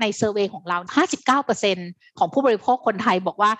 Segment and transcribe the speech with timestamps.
[0.00, 0.78] ใน survey ของเรา
[1.48, 3.52] 59%ของผู้บริโภคคนไทยบอกว่า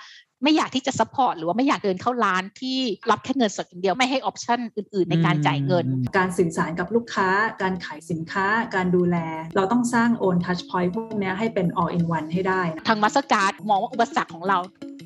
[0.44, 2.78] ไม่อยากที่จะ support หรือว่าไม่อยากเดินเข้าร้านที่
[3.10, 5.86] รับแค่เงินสดอย่างเดียวไม่ให้ option อื่น ๆ ในการจ่ายเงิน
[6.18, 7.28] การสื่อสารกับลูกค้า
[7.62, 9.16] การขายสินค้า การดูแล
[9.56, 14.58] เราต้องสร้าง own touch point พวกนี้ให้เป็น all in one ให้ได้ ทาง Mastercard มองว่าอุปสรรคของเรา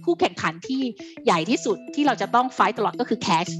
[0.04, 0.82] คู่แข่งขันที่
[1.24, 3.50] ใหญ่ที่สุดที่เราจะต้อง fight ตลอดก็คือ cash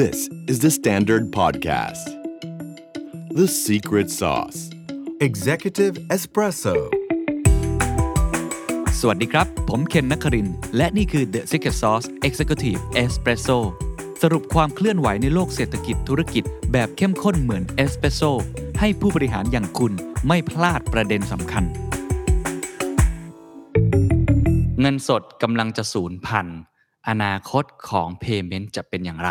[0.00, 0.18] This
[0.50, 2.06] is the Standard Podcast
[3.38, 4.60] The Secret Sauce
[5.28, 6.74] Executive Espresso
[9.00, 13.58] สวัสดีครับ ผมเคนนักคริน และนี่คือ The Secret Sauce Executive Espresso
[14.22, 18.20] สรุปความเคลื่อนไหวในโลกเศรษฐกิจธุรกิจแบบเข้มข้นเหมือนเอสเปรสโซ
[18.80, 19.92] ให้ผู้บริหารอย่างคุณ
[20.28, 21.64] ไม่พลาดประเด็นสำคัญ
[24.80, 26.60] เงินสดกำลังจะสูญพันธุ์
[27.08, 29.30] อนาคตของ Payment จะเป็นอย่างไร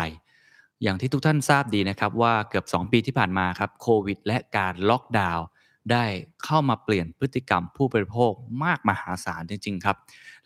[0.82, 5.46] อย่างที่ทุกท่านทราบดีนะครับว่าเกือบ 2 ปีที่ผ่านมาครับโควิดและการล็อกดาวน์
[5.90, 6.04] ได้
[6.44, 8.32] เข้ามาเปลี่ยนพฤติกรรมผู้บริโภค
[8.64, 9.96] มากมหาศาลจริง ๆ ครับ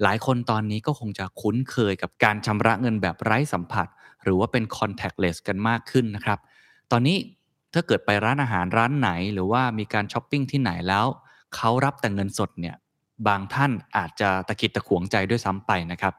[0.03, 3.87] หลายคนตอนนี้ก็คงจะคุ้นเคยกับการชำระเงินแบบไร้สัมผัส
[4.23, 6.38] หรือว่าเป็น contactless กันมากขึ้นนะครับ
[6.93, 7.16] ตอนนี้
[7.75, 11.07] ถ้าเกิดไปร้านอาหารร้านไหน หรือว่ามีการช้อปปิ้งที่ไหนแล้ว
[11.57, 12.77] เขารับแต่เงินสดเนี่ย
[13.29, 16.15] บางท่านอาจจะตะกิดตะขวงใจด้วยซ้ำไปนะครับ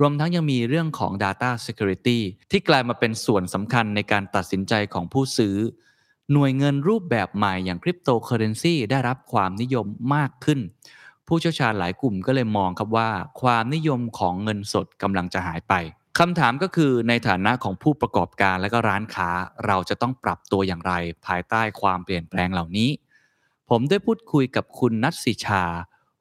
[0.00, 2.18] รวมทั้งยังมีเรื่องของ Data Security
[2.50, 5.56] ที่กลายมาเป็นส่วนสำคัญในการตัดสินใจของผู้ซื้อ
[6.32, 10.60] หน่วยเงินรูปแบบใหม่อย่างคริปโตเคอเรนซีได้รับความนิยมมากขึ้น
[11.26, 13.10] ผู้เชี่ยวชาญหลายกลุ่มก็เลยมองครับว่า
[13.42, 15.74] ความนิยมของเงินสดกำลังจะหายไป
[16.18, 19.30] คำถามก็คือในฐานะของผู้ประกอบการและก็ร้านค้า
[19.66, 20.92] เราจะต้องปรับตัวอย่างไร
[21.26, 22.90] ภายใต้ความเปลี่ยนแปลงเหล่านี้
[23.70, 25.64] ผมได้พูดคุยกับคุณนัทสิชา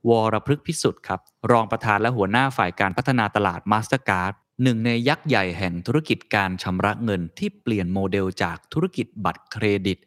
[0.10, 1.20] วรพฤกษ์พิสุทธิ์ครับ
[1.52, 9.98] รองประธานและหัวหน้าฝ่ายการพัฒนาตลาด Mastercard หนึ่งในยักษ์ใหญ่แห่งธุรกิจการชำระเงินที่เปลี่ยนโมเดลจากธุรกิจบัตรเครดิต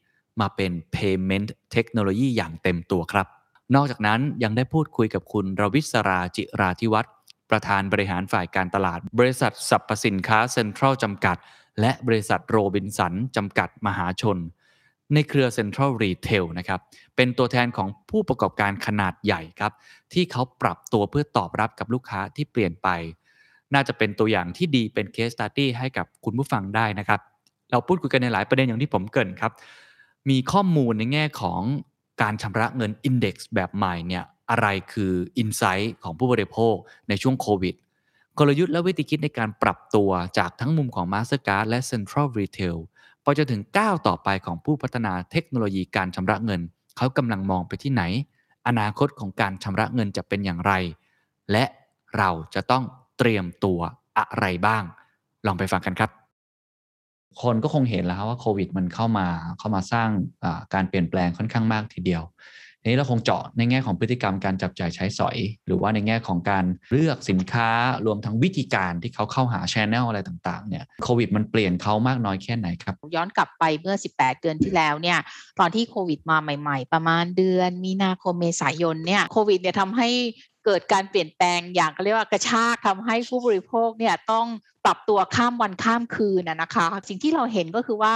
[0.41, 3.27] มาเป็น payment เทคโนโลยีอย่างเต็มตัวครับ
[3.75, 7.13] นอกจากนั้นยังได้พูดคุยกับคุณรวิศราจิราธิวัฒน์
[7.51, 11.37] ประธานบริหารฝ่ายการตลาด บริษัทสรรพสินค้าเซ็นทรัลจำกัด
[11.81, 14.39] และบริษัทโรบินสันจำกัดมหาชน
[15.15, 16.81] ในเครือเซ็นทรัลรีเทลนะครับ
[17.17, 19.73] เป็นตัวแทนของผู้ประกอบการขนาดใหญ่ครับ
[20.13, 22.89] ที่เขาปรับตัวเพื่อตอบรับกับลูกค้าที่เปลี่ยนไป
[23.75, 27.21] น่าจะเป็นตัวอย่างที่ดีเป็น case study ให้กับคุณผู้ฟังได้นะครับ
[27.71, 29.53] เราพูดคุยกันในหลายประเด็นอย่างที่ผมเกริ่นครับ
[30.31, 31.61] มีข้อมูลในแง่ของ
[32.23, 35.13] การชำระเงิน Index แบบใหม่เนี่ยอะไรคือ
[35.43, 36.75] Insight ของผู้บริโภค
[37.09, 37.75] ในช่วงโควิด
[38.39, 42.77] กลยุทธ์และวิธีคิดในการปรับตัวจากทั้งมุมของ Mastercard และ Central Retail
[43.25, 46.61] พอจะถึงก้าวต่อไปของผู้พัฒนาเทคโนโลยีการชำระเงิน
[46.97, 48.03] เขากำลังมองไปที่ไหน
[48.69, 50.73] อนาคตของการชำระเงินจะเป็นอย่างไร
[51.53, 51.65] และ
[52.17, 52.85] เราจะต้อง
[53.19, 53.81] เตรียมตัว
[54.19, 54.83] อะไรบ้าง
[55.47, 56.11] ลองไปฟังกันครับ
[57.43, 59.27] คนก็คงเห็นแล้วว่าโควิด มันเข้ามา
[59.59, 60.09] เข้ามาสร้าง
[60.75, 62.23] การเปลี่ยนแปลงค่อนข้างมากทีเดียว
[62.83, 65.37] ทีนี้เราคงเจาะในแง่ของพฤติกรรมการจับจ่ายใช้สอย
[65.67, 67.69] หรือว่าในแง่ของการเลือกสินค้า
[68.07, 75.19] รวมทั้งวิธีการที่เขาเข้าหาชแนลอะไรต่างๆเนี่ยโควิดมันเปลี่ยนเขามากน้อยแค่ไหนครับ ย้อนกลับไปเมื่อ 18 เดือนที่แล้วเนี่ย
[75.61, 80.09] ตอนที่โควิดมาใหม่ ๆ ประมาณเดือนมีนาคมเมษายนเนี่ยโควิดเนี่ยทำให้
[80.69, 84.47] เกิดการเปลี่ยนแปลงอย่างก็เรียกว่ากระชากทาให้ผู้บริโภคเนี่ยต้อง
[84.85, 88.15] ปรับตัวข้ามวันข้ามคืนนะคะ สิ่งที่เราเห็นก็คือว่า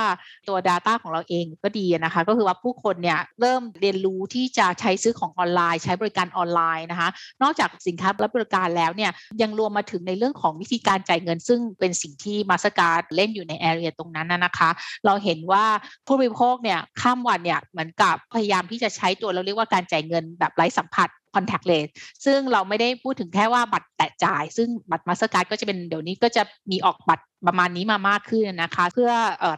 [0.48, 7.08] ตัว Data ของเราเองก็ดีนะคะ ก็คือว่าผู้คนเนี่ยเริ่มเรียนรู้ที่จะใช้ซื้อของออนไลน์ ใช้บริการออนไลน์นะคะ
[7.42, 9.10] นอกจากสินค้าและบริการแล้วเนี่ย
[9.42, 14.70] ยังรวมมาถึงในเรื่องของวิธีการจ่ายเงิน ซึ่งเป็นสิ่งที่ Mastercard เล่นอยู่ใน area ตรงนั้นนะคะ
[15.06, 15.64] เราเห็นว่า
[16.06, 21.86] ผู้บริโภคเนี่ยข้ามวันเนี่ยเหมือนกับพยายามที่จะใช้ตัวเราเรียกว่าการจ่ายเงินแบบไร้สัมผัส contact l e s
[22.24, 29.10] ซึ่งเราไม่ได้พูดถึงแค่ว่าบัตรแตะจ่าย ซึ่งบัตร Mastercard ก็จะเป็นเดี๋ยวนี้ก็จะมีออกบัตร ประมาณนี้มามากขึ้นนะคะ เพื่อ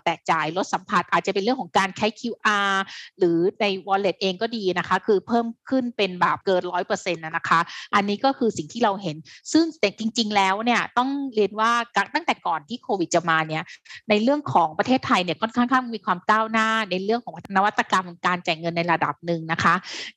[0.04, 2.72] แตะจ่ายลดสัมผัส อาจจะเป็นเรื่องของการใช้ QR
[3.18, 7.60] หรือใน wallet เองก็ดีนะคะ คือเพิ่มขึ้นเป็นแบบเกินร้อยเปอร์เซ็นต์นะคะ
[7.94, 9.16] อันนี้ก็คือสิ่งที่เราเห็น
[9.52, 11.70] ซึ่งแต่จริง ๆ แล้วเนี่ยต้องเรียนว่า
[12.14, 13.62] ตั้งแต่ก่อนที่โควิดจะมาเนี่ย
[14.10, 19.74] ในเรื่องของประเทศไทยเนี่ยค่อนข้างมีความก้าวหน้าในเรื่องของนวัตกรรมการจ่ายเงินในระดับหนึ่งนะคะ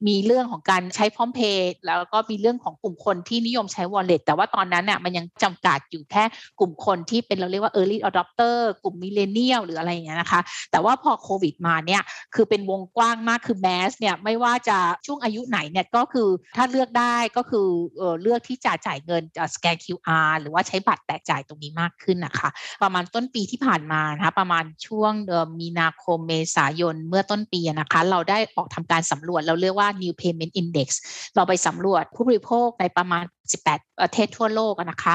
[0.08, 6.24] มีเรื่องของการใช้พร้อมเพย์แล้วก็มีเรื่องของกลุ่มคนที่นิยมใช้ wallet แต่ว่าตอนนั้นเนี่ยมันยังจำกัดอยู่แค่
[6.60, 12.02] กลุ่มคนที่เป็นเราเรียกว่า early adopter กลุ่ม millennial หรืออะไรอย่างเงี้ยนะคะ แต่ว่าพอโควิดมาเนี่ย
[12.36, 17.68] คือเป็นวงกว้างมากคือ mass เนี่ยไม่ว่าจะช่วงอายุไหนเนี่ยก็คือถ้าเลือกได้ก็คือ
[17.98, 22.50] เออเลือกที่จะจ่ายเงินจะสแกน QR หรือว่าใช้บัตรแตะจ่ายตรงนี้มากขึ้นนะคะ
[22.84, 30.88] ประมาณต้นปีที่ผ่านมานะคะประมาณช่วงเดือนมีนาคมเมษายนเมื่อต้นปีนะคะ เราได้ออกทำการสำรวจเราเรียกว่า new payment index
[31.36, 33.24] เราไปสำรวจผู้บริโภคในประมาณ
[33.66, 35.14] 18 ประเทศทั่วโลกนะคะ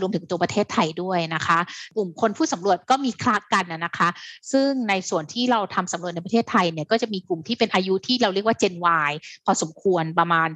[0.00, 1.58] รวมถึงตัวประเทศไทยด้วยนะคะ
[1.96, 4.08] กลุ่มคนผู้สำรวจก็มีคลาดกันนะนะคะ
[4.52, 8.74] ซึ่งในส่วนที่เราทำสำรวจในประเทศไทยเนี่ยก็จะมีกลุ่มที่เป็นอายุที่เราเรียกว่า Gen
[9.08, 9.12] Y
[9.44, 10.48] พอสมควรประมาณ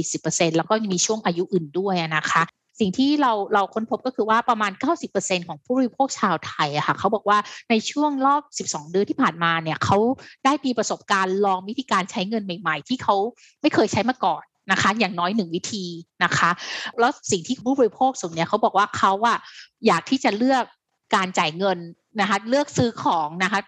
[0.00, 2.44] 30-40%แล้วก็มีช่วงอายุอื่นด้วยนะคะ
[2.80, 4.72] สิ่งที่เราเราค้นพบก็คือว่าประมาณ
[5.10, 7.38] 90%ของผู้บริโภคชาวไทยอะค่ะเขาบอกว่า
[7.70, 9.98] ในช่วงรอบ 12 เดือนที่ผ่านมาเนี่ยเขา
[10.44, 13.16] ได้มีประสบการณ์ลองวิธีการใช้เงินใหม่ ๆ ที่เขา
[13.62, 15.84] ไม่เคยใช้มาก่อน นะคะ อย่างน้อยหนึ่งวิธี
[16.24, 16.50] นะคะ
[16.98, 19.38] แล้วสิ่งที่ผู้บริโภคส่วนเนี้ยเขาบอกว่าเขาอะ
[19.86, 20.64] อยากที่จะเลือก
[21.14, 21.78] การจ่ายเงิน
[22.20, 23.60] นะคะเลือกซื้อของนะคะ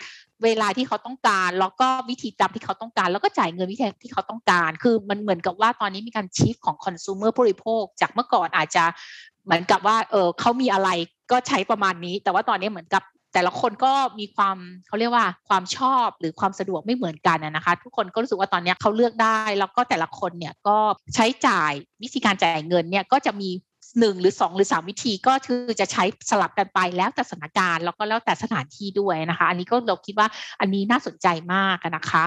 [0.44, 8.84] เวลาที่เขาต้องการแล้วก็วิธีตามที่เขาต้องการ แล้วก็จ่ายเงินวิธีที่เขาต้องการ คือมันเหมือนกับว่าตอนนี้มีการชิฟของคอน sumer ผู้บริโภค จากเมื่อก่อนอาจจะ
[9.44, 10.88] เหมือนกับว่าเออเขามีอะไร
[11.30, 13.02] ก็ใช้ประมาณนี้ แต่ว่าตอนนี้เหมือนกับ
[13.34, 14.56] แต่ละคนก็มีความ
[14.88, 20.78] เขาเรียกว่าความชอบหรือความสะดวกไม่เหมือนกันนะคะ ทุกคนก็รู้สึกว่าตอนนี้เขาเลือกได้ แล้วก็แต่ละคนเนี่ยก็
[21.14, 21.72] ใช้จ่าย
[22.02, 23.50] วิธีการจ่ายเงินเนี่ยก็จะมี
[23.98, 30.28] หนึ่งหรือสองหรือสามวิธีก็คือจะใช้สลับกันไปแล้วแต่สถานการณ์แล้วก็แล้วแต่สถานที่ด้วยนะคะ อันนี้ก็เราคิดว่า
[30.60, 32.24] อันนี้น่าสนใจมากนะคะ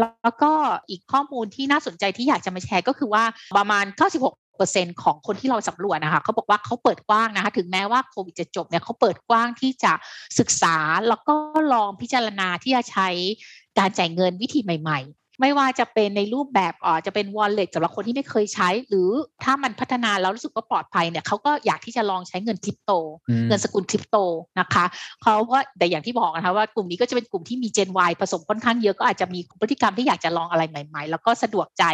[0.00, 0.52] แล้วก็
[0.90, 3.24] อีกข้อมูลที่น่าสนใจที่อยากจะมาแชร์ก็คือว่า
[3.56, 4.34] ประมาณ 96
[5.02, 9.92] ของคนที่เราสำรวจนะคะเขาบอกว่าเขาเปิดกว้างนะคะถึงแม้ว่าโควิดจะจบเนี่ยเขาเปิดกว้างที่จะ
[10.38, 10.76] ศึกษา
[11.08, 11.34] แล้วก็
[11.72, 13.08] ลองพิจารณาที่จะใช้
[13.78, 19.10] การจ่ายเงินวิธีใหม่ๆ ไม่ว่าจะเป็นในรูปแบบอ่อจะเป็น wallet สำหรับคนที่ไม่เคยใช้ หรือ
[19.44, 22.92] ถ้ามันพัฒนาแล้วรู้สึกว่าปลอดภัยเนี่ยเขาก็อยากที่จะลองใช้เงินคริปโต
[23.28, 24.16] อืมเงินสกุลคริปโต
[24.60, 24.84] นะคะ
[25.22, 31.84] เขาก็แต่อย่างที่บอกนะคะว่ากลุ่มนี้ก็จะเป็นกลุ่มที่มี Gen Y ผสมค่อนข้างเยอะก็อาจจะมีพฤติกรรมที่อยากจะลองอะไรใหม่ ๆ แล้วก็สะดวกใจ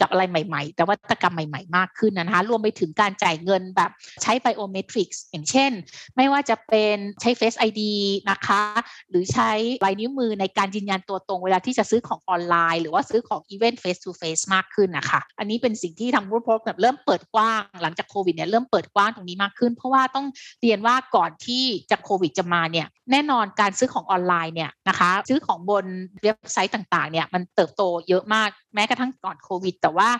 [0.00, 3.90] กับอะไรใหม่ๆแต่วัตกรรมใหม่ๆ มากขึ้นนะคะรวมไปถึงการจ่ายเงินแบบ
[4.22, 5.70] ใช้ biometrics อย่างเช่น
[6.16, 7.82] ไม่ว่าจะเป็นใช้ Face ID
[8.30, 8.62] นะคะ
[9.10, 9.50] หรือใช้
[9.84, 20.26] ลายนิ้วมือในการยืนยันตัวตรงเวลาที่จะซื้อของออนไลน์หรือว่าซื้อของอีเวนต์ face to face มากขึ้นนะคะอันนี้เป็นสิ่งที่ทางผู้บริโภคแบบเริ่มเปิดกว้างหลังจากโควิดเนี่ยเริ่มเปิดกว้างตรงนี้มากขึ้น เพราะว่าต้อง
[20.60, 25.84] เรียนว่าก่อนที่จะโควิดจะมาเนี่ยแน่นอนการซื้อของออนไลน์เนี่ยนะคะซื้อของบน
[26.22, 30.10] เว็บไซต์ต่างๆเนี่ยมันเติบโตเยอะมากแม้กระทั่งก่อนโควิด แต่ว่า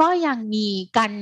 [0.00, 0.66] ก็ยังมี
[0.98, 1.12] การ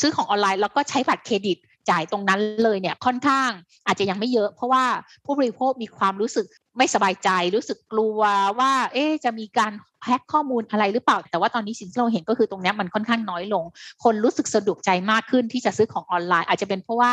[0.00, 1.58] ซื้อของออนไลน์แล้วก็ใช้บัตรเครดิต
[1.90, 3.50] จ่ายตรงนั้นเลยเนี่ยค่อนข้าง
[3.86, 4.84] อาจจะยังไม่เยอะ เพราะว่า
[5.24, 6.46] ผู้บริโภคมีความรู้สึก
[6.78, 8.20] ไม่สบายใจรู้สึกกลัว
[8.58, 9.72] ว่า เอ๊จะมีการ
[10.06, 13.64] แฮ็กข้อมูลอะไรหรือเปล่า แต่ว่าตอนนี้สิ่งที่เราเห็นก็คือตรงเนี้ยมันค่อนข้างน้อยลง
[14.04, 17.12] คนรู้สึกสะดวกใจมากขึ้นที่จะซื้อของออนไลน์ อาจจะเป็นเพราะว่า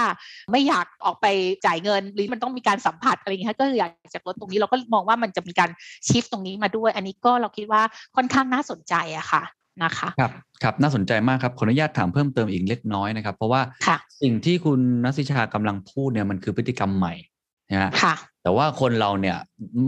[0.51, 1.25] ไม่อยากออกไป
[1.65, 5.69] จ่ายเงิน หรือมันต้องมีการสัมผัสอะไรอย่างเงี้ยก็อยากจะลดตรงนี้เราก็มองว่ามันจะมีการ
[6.07, 7.81] ชิฟตรงนี้มาด้วย อันนี้ก็เราคิดว่า
[8.15, 9.43] ค่อนข้างน่าสนใจอะค่ะ
[9.83, 10.31] นะคะครับ
[10.63, 17.13] ครับน่าสนใจมากครับขออนุญาตถามเพิ่มเติมอีกเล็กน้อยนะครับ เพราะว่าค่ะสิ่งที่คุณนัทสิชากำลังพูดเนี่ยมันคือพฤติกรรมใหม่
[17.71, 18.15] นะฮะค่ะ
[18.45, 19.37] แต่ว่าคนเราเนี่ย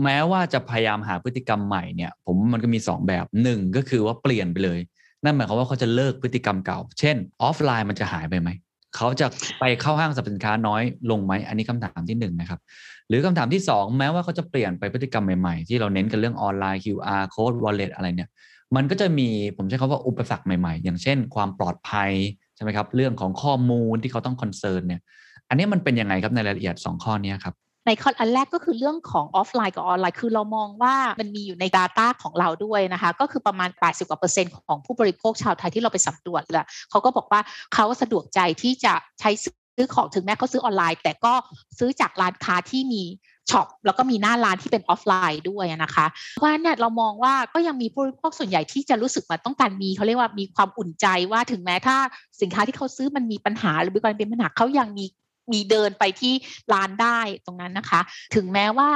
[0.04, 4.78] แม้ว่าจะพยายามหาพฤติกรรมใหม่เนี่ยผมมันก็มี 2 แบบหนึ่งก็คือว่าเปลี่ยนไปเลย
[5.24, 8.48] นั่นหมายความว่าเขาจะเลิกพฤติกรรมเก่า เช่นออฟไลน์มันจะหายไปไหม
[8.96, 9.26] เขาจะ
[9.60, 12.60] ไปเข้าห้างสรรพสินค้าน้อยลงไหมอันนี้คำถามที่หนึ่งนะครับ
[13.08, 18.30] หรือคำถามที่ 2 แม้ว่าเขาจะเปลี่ยนไปพฤติกรรมใหม่ๆ ที่เราเน้นกันเรื่องออนไลน์ QR code wallet อะไรเนี่ย
[18.76, 22.10] มันก็จะมีผมใช้คำว่าอุปสรรคใหม่ๆ อย่างเช่น ความปลอดภัย
[22.54, 25.00] ใช่ไหมครับเรื่องของข้อมูลที่เขาต้อง concern เนี่ย
[25.48, 27.54] อันนี้มันเป็นยังไงครับในรายละเอียด 2 ข้อนี้ครับ
[27.88, 37.40] ในข้ออันแรกก็คือเรื่องของออฟไลน์กับออนไลน์ คือเรามองว่ามันมีอยู่ใน Data ของเราด้วยนะคะ ก็คือประมาณ 80กว่าเปอร์เซ็นต์ของผู้บริโภคชาวไทยที่เราไปสำรวจแหละเขาก็บอกว่า
[37.74, 41.32] เขาสะดวกใจที่จะใช้ซื้อของถึงแม้เขาซื้อออนไลน์ แต่ก็
[41.78, 43.02] ซื้อจากร้านค้าที่มี
[43.50, 51.96] shop แล้วก็มีหน้าร้านที่เป็นออฟไลน์ด้วยนะคะเพราะฉะนั้นเนี่ยเรามองว่าก็ยังมีผู้บริโภคส่วนใหญ่ที่จะรู้สึกว่าต้องการมีเขาเรียกว่ามีความอุ่นใจว่าถึงแม้ถ้า
[52.42, 55.04] สินค้าที่เขาซื้อมันมีปัญหา หรือมีการเป็นปัญหาเขายังมี
[55.52, 56.34] มีเดินไปที่
[56.72, 58.00] ร้านได้ตรงนั้นนะคะ
[58.34, 58.90] ถึงแม้ว่า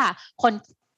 [0.45, 0.55] คน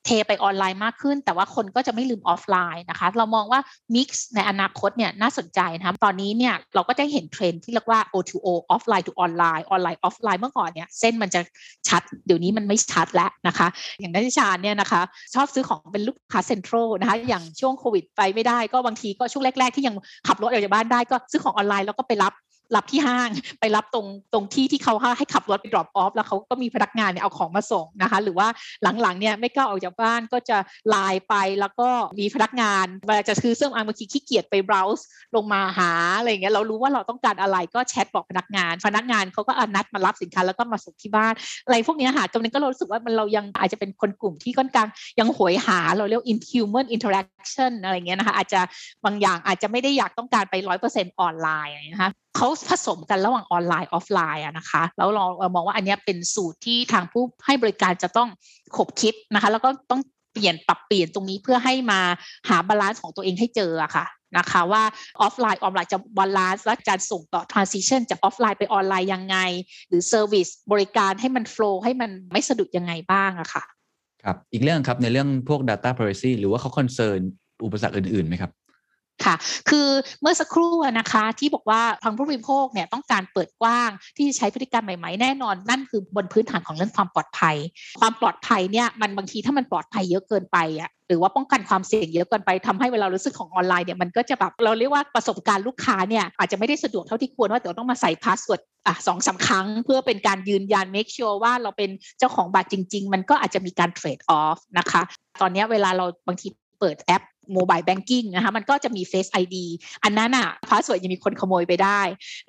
[0.09, 3.61] เทไปออนไลน์มากขึ้น แต่ว่าคนก็จะไม่ลืมออฟไลน์นะคะ เรามองว่า
[3.95, 11.41] Mix ในอนาคตเนี่ยน่าสนใจนะคะตอนนี้เนี่ยเราก็จะเห็นเทรนที่เรียกว่า O2O offline to online ออนไลน์ออฟไลน์เมื่อก่อนเนี่ยเส้นมันจะ
[11.89, 13.67] ชัด เดี๋ยวนี้มันไม่ชัดแล้วนะคะ
[14.01, 15.01] อย่างนักชาเนี่ยนะคะ
[15.35, 19.95] ชอบซื้อของเป็นลูกค้าเซ็นทรัลนะคะ อย่างช่วงโควิดไปไม่ได้ก็บางทีก็ช่วงแรก ๆ ที่ยัง
[20.27, 22.33] ขับรถออกจากบ้านได้ก็ซื้อของออนไลน์แล้วก็ไปรับ
[22.77, 23.29] รับที่ห้าง
[23.61, 28.49] ไปรับตรงตรงที่ที่เขาให้ขับรถไป drop off แล้วเขาก็มีพนักงานเนี่ยเอาของมาส่งนะคะ หรือว่า
[29.03, 31.89] หลังๆเนี่ยไม่กล้าออกจากบ้านก็จะไลน์ไปแล้วก็
[32.21, 35.03] มีพนักงานเวลาจะซื้อเครื่องอังบางทีขี้เกียจไป browse
[35.37, 41.33] ลงมาหาอะไรอย่างเงี้ยเรารู้ว่าเราต้องการอะไรก็แชทบอกพนักงาน พนักงานเขาก็เอานัดมารับสินค้าแล้วก็มาส่งที่บ้าน
[41.65, 44.89] อะไรพวกนี้ค่ะตรงนี้ก็เรารู้สึกว่ามันเรายังอาจจะเป็นคนกลุ่มที่ค่อนข้าง
[45.21, 48.61] ยังโหยหาเราเรียก in human interaction อะไรเงี้ยนะคะอาจจะ
[49.05, 58.29] บางอย่างอาจจะไม่ได้อยากต้องการไปร้อยเปอร์เซ็นต์ออนไลน์นะคะ เขาผสมกันระหว่างออนไลน์ออฟไลน์อะนะคะแล้วเราเรามองว่าอันนี้เป็นสูตรที่ทางผู้ให้บริการจะต้อง
[58.77, 60.01] ขบคิดนะคะ แล้วก็ต้อง
[60.33, 62.01] เปลี่ยนปรับเปลี่ยนตรงนี้เพื่อให้มา
[62.49, 64.07] หา balance ของตัวเองให้เจออะค่ะ
[64.39, 64.83] นะคะว่า
[65.21, 69.37] ออฟไลน์ออนไลน์จะ balance และการส่งต่อ transition จากออฟไลน์ไปออนไลน์ยังไง
[69.89, 73.63] หรือ service บริการให้มัน flow ให้มันไม่สะดุดยังไงบ้างอะค่ะ
[74.25, 77.21] ครับอีกเรื่องครับในเรื่องพวก data privacy หรือว่าเขา concern
[77.65, 78.51] อุปสรรคอื่นๆไหมครับ
[79.25, 79.35] ค่ะ
[79.71, 79.89] คือ
[80.21, 87.57] เมื่อสักครู่นะคะที่บอกว่าทางผู้บริโภคเนี่ยต้องการเปิดกว้างที่ใช้พฤติกรรมใหม่ๆ แน่นอน นั่นคือบนพื้นฐานของเรื่องความปลอดภัย
[88.01, 105.03] ความปลอดภัยเนี่ยมันบางทีถ้ามันปลอดภัยเยอะเกินไปอะหรือว่าป้องกันความเสี่ยงเยอะเกินไปทำให้เวลารู้สึกของออนไลน์เนี่ยมันก็จะแบบเราเรียกว่าประสบการณ์ลูกค้าเนี่ยอาจจะไม่ได้สะดวกเท่าที่ควรว่าเดี๋ยวต้องมาใส่ password อะสองสามครั้งเพื่อเป็นการยืนยัน make sure ว่าเราเป็นเจ้าของบัตรจริง ๆ มันก็อาจจะมีการ trade off นะคะ
[105.41, 106.49] ตอนนี้เวลาเราบางที
[106.81, 107.23] เปิดแอป
[107.53, 109.57] mobile banking นะคะมันก็จะมี Face ID
[110.05, 112.01] อันนั้นอะ password ยังมีคนขโมยไปได้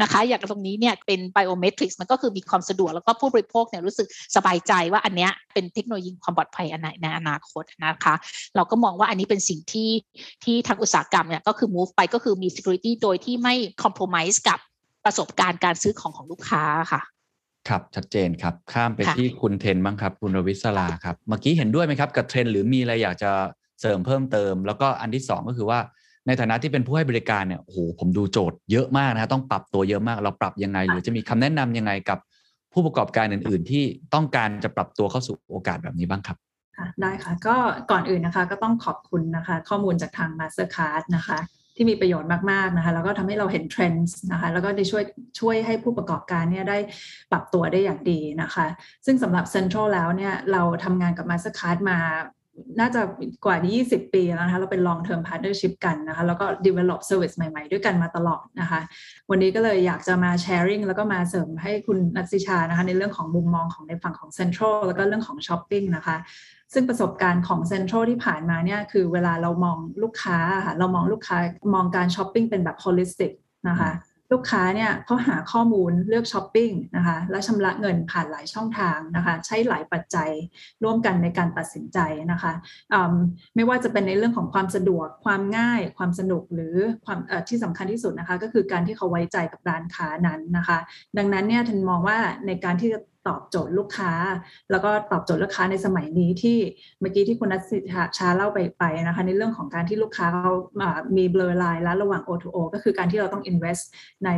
[0.02, 8.16] นะคะ อย่างตรงนี้เนี่ยเป็น biometrics มันก็คือมีความสะดวกแล้วก็ผู้บริโภคเนี่ยรู้สึกสบายใจว่าอันเนี้ยเป็นเทคโนโลยีความปลอดภัยอันไหนในอนาคตนะคะ
[8.56, 9.92] เราก็มองว่าอันนี้เป็นสิ่งที่
[10.44, 14.60] ที่ทางอุตสาหกรรมเนี่ยก็คือ move ไปก็คือมี security โดยที่ไม่ compromise กับ
[15.06, 17.02] ประสบการณ์การซื้อของของลูกค้าค่ะ
[17.70, 23.32] ครับชัดเจนครับ ข้ามไปค่ะที่คุณเทนบ้างครับ คุณรวิศราครับ เมื่อกี้เห็นด้วยไหมครับ กับเทรนด์หรือมีอะไรอยากจะ
[23.82, 25.80] เสริมเพิ่มเติม แล้วก็อันที่สองก็คือว่า
[26.28, 32.20] ในฐานะที่เป็นผู้ให้บริการเนี่ยโอ้โหผมดูโจทย์เยอะมากนะฮะต้องปรับตัวเยอะมากเราปรับยังไง หรือจะมีคำแนะนำยังไงกับ
[32.74, 36.38] ผู้ประกอบการอื่น ๆ ที่ต้องการจะปรับตัวเข้าสู่โอกาสแบบนี้บ้างครับ
[36.78, 37.56] ค่ะได้ค่ะก็
[37.92, 41.40] ก่อนอื่นนะคะก็ต้องขอบคุณนะคะ ข้อมูลจากทาง Mastercard นะคะ
[41.76, 45.04] ที่มีประโยชน์มากๆนะคะ แล้วก็ทำให้เราเห็นเทรนด์นะคะแล้วก็ได้ช่วย
[45.40, 46.78] ช่วยให้ผู้ประกอบการเนี่ยได้
[47.32, 48.66] ปรับตัวได้อย่างดีนะคะ
[49.06, 52.00] ซึ่งสำหรับ Central แล้วเนี่ยเราทำงานกับ Mastercard มา
[52.80, 53.02] น่าจะ
[53.46, 58.80] กว่า 20 ปีแล้วนะคะ เราเป็น long term partnership กันนะคะ แล้วก็ develop service ใหม่ ๆ ด้วยกันมาตลอดนะคะ
[59.30, 66.18] วันนี้ก็เลยอยากจะมา sharing แล้วก็มาเสริมให้คุณนัทสิชานะคะ ในเรื่องของมุมมองของในฝั่งของ Central แล้วก็เรื่องของ shopping นะคะ
[66.74, 71.38] ซึ่งประสบการณ์ของ Central ที่ผ่านมาเนี่ย คือเวลาเรามองลูกค้าค่ะ เรามองลูกค้า
[71.74, 73.32] มองการช้อปปิ้งเป็นแบบ holistic
[73.70, 73.92] นะคะ
[74.32, 80.30] ลูกค้าเนี่ยเขาหาข้อมูลเลือกช้อปปิ้งนะคะและชำระเงินผ่านหลายช่องทางนะคะ ใช้หลายปัจจัย
[80.84, 82.00] ร่วมกันในการตัดสินใจ
[82.32, 82.54] นะคะ
[83.12, 83.14] ม
[83.56, 90.78] ไม่ว่าจะเป็นในเรื่องของความสะดวกความง่าย ความสนุกหรือความที่สำคัญที่สุดนะคะ ก็คือการที่เขาไว้ใจกับร้านค้านั้นนะคะ
[91.18, 92.18] ดังนั้นเนี่ยทันมองว่า
[92.48, 94.12] ในการที่จะ ตอบโจทย์ลูกค้า
[94.72, 96.58] แล้วก็ตอบโจทย์ลูกค้าในสมัยนี้ที่
[97.00, 100.54] เมื่อกี้ที่คุณนัทสิชาชาเล่าไปไปนะคะในเรื่องของการที่ลูกค้าเขา
[101.18, 103.84] มี blur line และระหว่าง O2O ก็คือการที่เราต้อง invest
[104.26, 104.30] ใน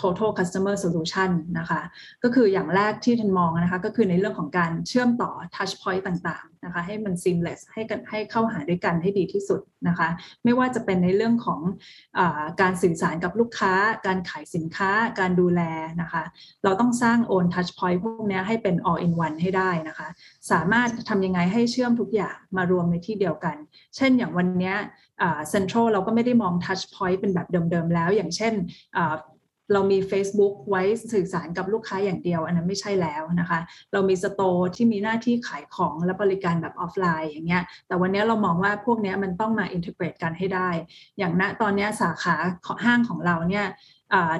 [0.00, 1.80] total customer solution นะคะ
[2.22, 10.08] ก็คืออย่างแรกที่ทันมองนะคะก็คือในเรื่องของการเชื่อมต่อ touch point ต่างๆนะคะให้มัน seamless ให้กันให้เข้าหาด้วยกันให้ดีที่สุดนะคะ
[10.44, 11.60] ไม่ว่าจะเป็นในเรื่องของ
[12.18, 12.20] อ
[12.60, 13.72] การสื่อสารกับลูกค้า
[14.06, 14.90] การขายสินค้า
[15.20, 15.62] การดูแล
[16.00, 16.24] นะคะ
[16.64, 20.08] เราต้องสร้าง own touch point กนี้ให้เป็น all in one ให้ได้นะคะ
[20.50, 23.56] สามารถทำยังไงให้เชื่อมทุกอย่างมารวมในที่เดียวกัน
[23.96, 24.74] เช่นอย่างวันนี้
[25.18, 28.52] เซ็นทรัลเราก็ไม่ได้มอง touch point เป็นแบบเดิมๆแล้ว อย่างเช่น
[29.72, 30.82] เรามี Facebook ไว้
[31.12, 33.60] สื่อสารกับลูกค้าอย่างเดียว อันนั้นไม่ใช่แล้วนะคะ
[33.92, 40.68] เรามีสโตร์ที่มีหน้าที่ขายของและบริการแบบออฟไลน์อย่างเงี้ย แต่วันนี้เรามองว่าพวกนี้มันต้องมาอินทิเกรตกันให้ได้
[41.18, 42.34] อย่างณตอนนี้สาขา
[42.84, 43.66] ห้างของเราเนี่ย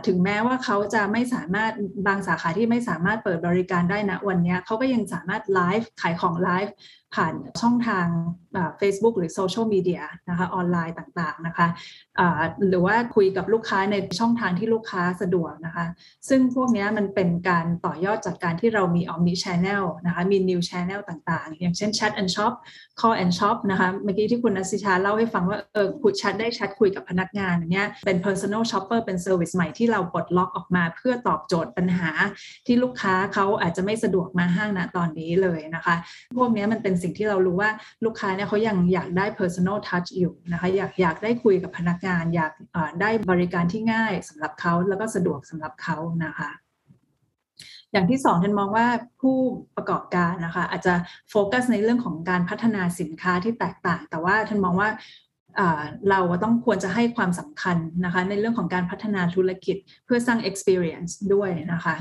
[0.07, 1.73] ถึงแม้ว่าเขาจะไม่สามารถ
[2.07, 6.75] บางสาขาที่ไม่สามารถเปิดบริการได้นะวันนี้เขาก็ยังสามารถไลฟ์ขายของไลฟ์
[7.15, 8.07] ผ่านช่องทาง
[8.81, 11.67] Facebook หรือโซเชียลมีเดียนะคะออนไลน์ต่างๆนะคะ
[12.19, 15.87] อ่าหรือว่าคุยกับลูกค้าในช่องทางที่ลูกค้าสะดวกนะคะ
[16.29, 22.53] ซึ่งพวกนี้มันเป็นการต่อยอดจากการที่เรามี Omni Channel นะคะมี New Channel ต่างๆ อย่างเช่น Chat and Shop
[23.01, 32.11] Call and Shop นะคะเมื่อกี้ที่คุณณัฐสิชาเล่าให้ฟังว่าเออคุยแชทได้แชทคุยกับพนักงานอย่างเงี้ยเป็น Personal Shopper เป็น Service ใหม่ที่เราปลดล็อกออกมาเพื่อตอบโจทย์ปัญหา
[32.67, 35.95] ที่ลูกค้าเขาอาจจะไม่สะดวกมาห้างณตอนนี้เลยนะคะ
[36.37, 37.71] พวกนี้มันเป็นสิ่งที่เรารู้ว่า
[38.05, 42.53] ลูกค้าเนี่ยเขายังอยากได้ personal touch อยู่นะคะอยากอยากได้คุยกับพนักงาน อยาก
[43.01, 45.97] ได้บริการที่ง่ายสำหรับเขาแล้วก็สะดวกสำหรับเขา
[46.27, 46.51] นะคะ
[47.93, 48.87] อย่างที่สองท่านมองว่า
[49.21, 49.37] ผู้
[49.77, 50.95] ประกอบการนะคะอาจจะ
[51.31, 54.89] โฟกัสในเรื่องของการพัฒนาสินค้าที่แตกต่าง แต่ว่าท่านมองว่า
[56.11, 61.97] เราต้องควรจะให้ความสำคัญนะคะในเรื่องของการพัฒนาธุรกิจเพื่อสร้าง experience ด้วยนะคะ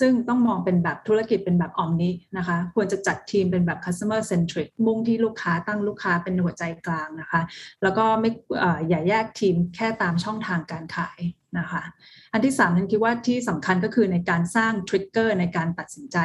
[0.00, 7.40] ซึ่งต้องมองเป็นแบบธุรกิจเป็นแบบออมนี้นะคะ ควรจะจัดทีมเป็นแบบ customer centric มุ่งที่ลูกค้าตั้งลูกค้าเป็นหัวใจกลางนะคะ
[7.82, 8.30] แล้วก็ไม่
[8.88, 11.20] อย่าแยกทีมแค่ตามช่องทางการขาย
[11.58, 11.82] นะคะ
[12.32, 16.18] อันที่สามฉันคิดว่าที่สำคัญก็คือในการสร้างทริกเกอร์ในการตัดสินใจ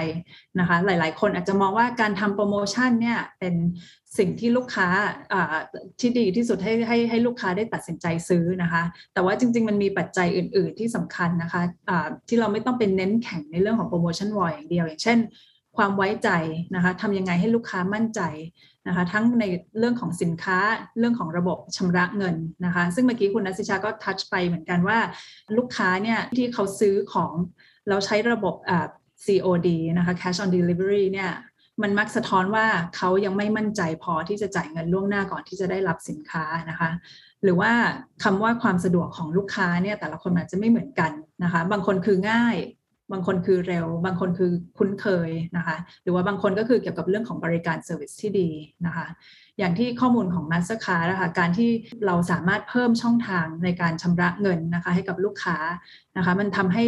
[0.59, 3.55] นะคะหลาย ๆ คนอาจจะมองว่าการทำโปรโมชั่นเนี่ยเป็น
[4.17, 4.87] สิ่งที่ลูกค้า
[5.99, 8.83] ที่ดีที่สุดให้ให้ให้ลูกค้าได้ตัดสินใจซื้อนะคะ
[9.13, 15.19] แต่ว่าจริง ๆ มันมีปัจจัยอื่น ๆ ที่สำคัญนะคะอ่าที่เราไม่ต้องเป็นเน้นแข่งในเรื่องของโปรโมชั่นวอลอย่างเดียว อย่างเช่น
[15.77, 16.29] ความไว้ใจ
[16.75, 18.21] นะคะทำยังไงให้ลูกค้ามั่นใจ
[18.87, 19.45] นะคะทั้งใน
[19.79, 20.59] เรื่องของสินค้า
[20.99, 22.35] เรื่องของระบบชำระเงิน
[22.65, 24.99] นะคะซึ่งเมื่อกี้คุณนัสิชาก็ทัชไปเหมือนกันว่า
[25.57, 27.31] ลูกค้าเนี่ยที่เขาซื้อของ
[27.89, 28.55] เราใช้ระบบ
[29.25, 31.31] COD นะคะ cash on delivery เนี่ย
[31.81, 36.89] มันมักสะท้อนว่าเขายังไม่มั่นใจพอที่จะจ่ายเงินล่วงหน้าก่อนที่จะได้รับสินค้านะคะ
[37.43, 37.71] หรือว่า
[38.23, 41.11] คำว่าความสะดวกของลูกค้าเนี่ยแต่ละคนอาจจะไม่เหมือนกัน
[41.43, 42.57] นะคะ บางคนคือง่าย
[43.11, 48.49] บางคนคือเร็ว บางคนคือคุ้นเคยนะคะ หรือว่าบางคนก็คือเกี่ยวกับเรื่องของบริการเซอร์วิสที่ดี
[48.85, 49.07] นะคะ
[49.59, 51.69] อย่างที่ข้อมูลของ Mastercard นะคะ การที่
[52.05, 55.57] เราสามารถเพิ่มช่องทางในการชำระเงินนะคะ ให้กับลูกค้า
[56.17, 56.83] นะคะ มันทำให้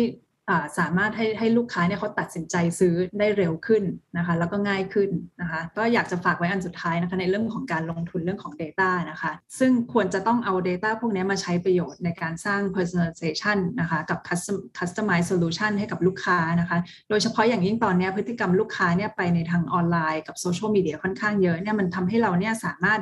[0.79, 3.83] สามารถให้ให้ลูกค้าเนี่ยเขาตัดสินใจซื้อได้เร็วขึ้น
[4.17, 5.09] นะคะแล้วก็ง่ายขึ้น
[5.41, 16.77] นะคะก็อยากจะฝากไว้อันสุดท้ายนะคะในเรื่องของการลงทุนเรื่องของ Data นะคะซึ่งควรจะต้องเอา Data พวกนี้มาใช้ประโยชน์ในการสร้าง personalization นะคะกับ custom customize solution ให้กับลูกค้านะคะ
[17.09, 22.99] โดยเฉพาะอย่างยิ่งตอนนี้พฤติกรรมลูกค้าเนี่ยไปในทางออนไลน์กับโซเชียลมีเดียค่อนข้างเยอะเนี่ยมันทำให้เราเนี่ยสามารถ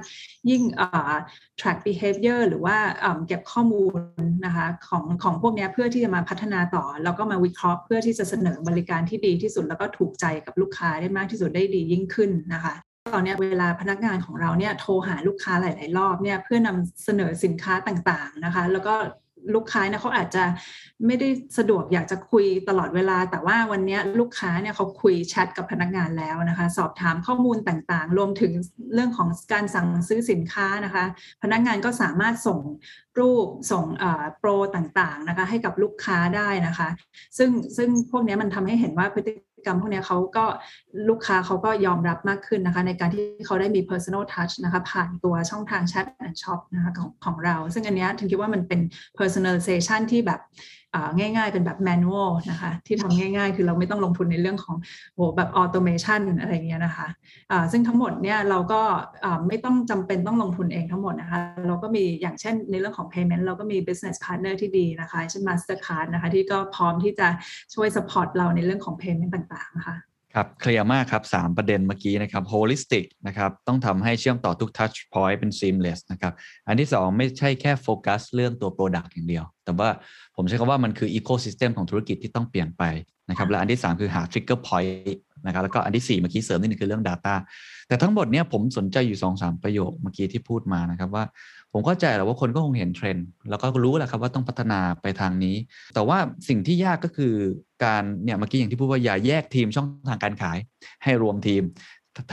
[0.49, 0.63] ยิ่ง
[1.59, 2.77] track behavior หรือว่า
[3.27, 3.99] เก็บข้อมูล
[4.45, 12.73] นะคะของของพวกนี้เพื่อที่จะมาพัฒนาต่อแล้วก็มาวิเคราะห์เพื่อที่จะเสนอบริการที่ดีที่สุดแล้วก็ถูกใจกับลูกค้าได้มากที่สุดได้ดียิ่งขึ้นนะคะ
[13.13, 18.95] ตอนนี้เวลาพนักงานของเราเนี่ยโทรหาลูกค้าหลาย ๆ รอบเนี่ยเพื่อนำเสนอสินค้าต่าง ๆ นะคะ แล้วก็
[19.55, 20.43] ลูกค้าเนี่ยเขาอาจจะ
[21.05, 28.51] ไม่ได้สะดวกอยากจะคุยตลอดเวลา แต่ว่าวันนี้ลูกค้าเนี่ยเขาคุยแชทกับพนักงานแล้วนะคะ สอบถามข้อมูลต่างๆ รวมถึง
[28.93, 31.05] เรื่องของการสั่งซื้อสินค้านะคะ
[31.43, 32.59] พนักงานก็สามารถส่ง
[33.19, 33.85] รูปส่ง
[34.39, 36.89] โปรต่างๆนะคะ ให้กับลูกค้าได้นะคะ
[37.37, 39.33] ซึ่งซึ่งพวกนี้มันทำให้เห็นว่าพฤติ
[39.65, 40.45] กรรมพวกนี้เขาก็
[41.09, 48.79] ลูกค้าเขาก็ยอมรับมากขึ้นนะคะ ในการที่เขาได้มี personal touch นะคะผ่านตัวช่องทางแชทอันช็อปนะคะของของเรา ซึ่งอันนี้ถึงคิดว่ามันเป็น
[49.19, 50.39] personalization ที่แบบ
[51.17, 54.75] ง่ายๆ เป็นแบบแมนนวลนะคะที่ทำง่ายๆ คือเราไม่ต้องลงทุนในเรื่องของ
[55.15, 58.81] โหแบบออโตเมชันอะไรเงี้ยนะคะะซึ่งทั้งหมดเนี่ยเราก็
[59.47, 67.27] ไม่ต้องจำเป็นต้องลงทุนเองทั้งหมดนะคะเราก็มีอย่างเช่นในเรื่องของ payment เราก็มี business partner ที่ดีนะคะเช่น Mastercard นะคะที่ก็พร้อมที่จะ
[67.73, 69.97] ช่วย support เราในเรื่องของ payment ต่างๆนะคะ
[70.35, 76.33] ครับเคลียร์มากครับ 3 ประเด็นเมื่อกี้นะครับ holistic นะครับต้องทำให้เชื่อมต่อทุก touch point เป็น seamless นะครับ
[76.67, 79.89] อันที่ 2 ไม่ใช่แค่โฟกัสเรื่องตัว product อย่างเดียว แต่ว่า
[80.35, 82.83] ผมใช้คำว่ามันคือ ecosystem ของธุรกิจที่ต้องเปลี่ยนไป
[83.29, 87.35] นะครับและอันที่ 3 คือหา trigger point นะครับแล้วก็อันที่ 4 เมื่อกี้เสริมนิดนึงคือเรื่อง data
[87.87, 91.23] แต่ทั้งหมดเนี้ยผมสนใจอยู่ 2-3 ประโยคเมื่อกี้ที่พูดมานะครับว่า
[91.73, 95.55] ผมเข้าใจแหละว่าคนก็คงเห็นเทรนด์แล้วก็รู้แหละครับว่าต้องพัฒนาไปทางนี้
[95.93, 96.17] แต่ว่า
[96.47, 97.33] สิ่งที่ยากก็คือ
[97.83, 100.57] การเนี่ยเมื่อกี้อย่างที่พูดว่าอย่าแยกทีมช่องทางการขาย
[101.03, 101.63] ให้รวมทีม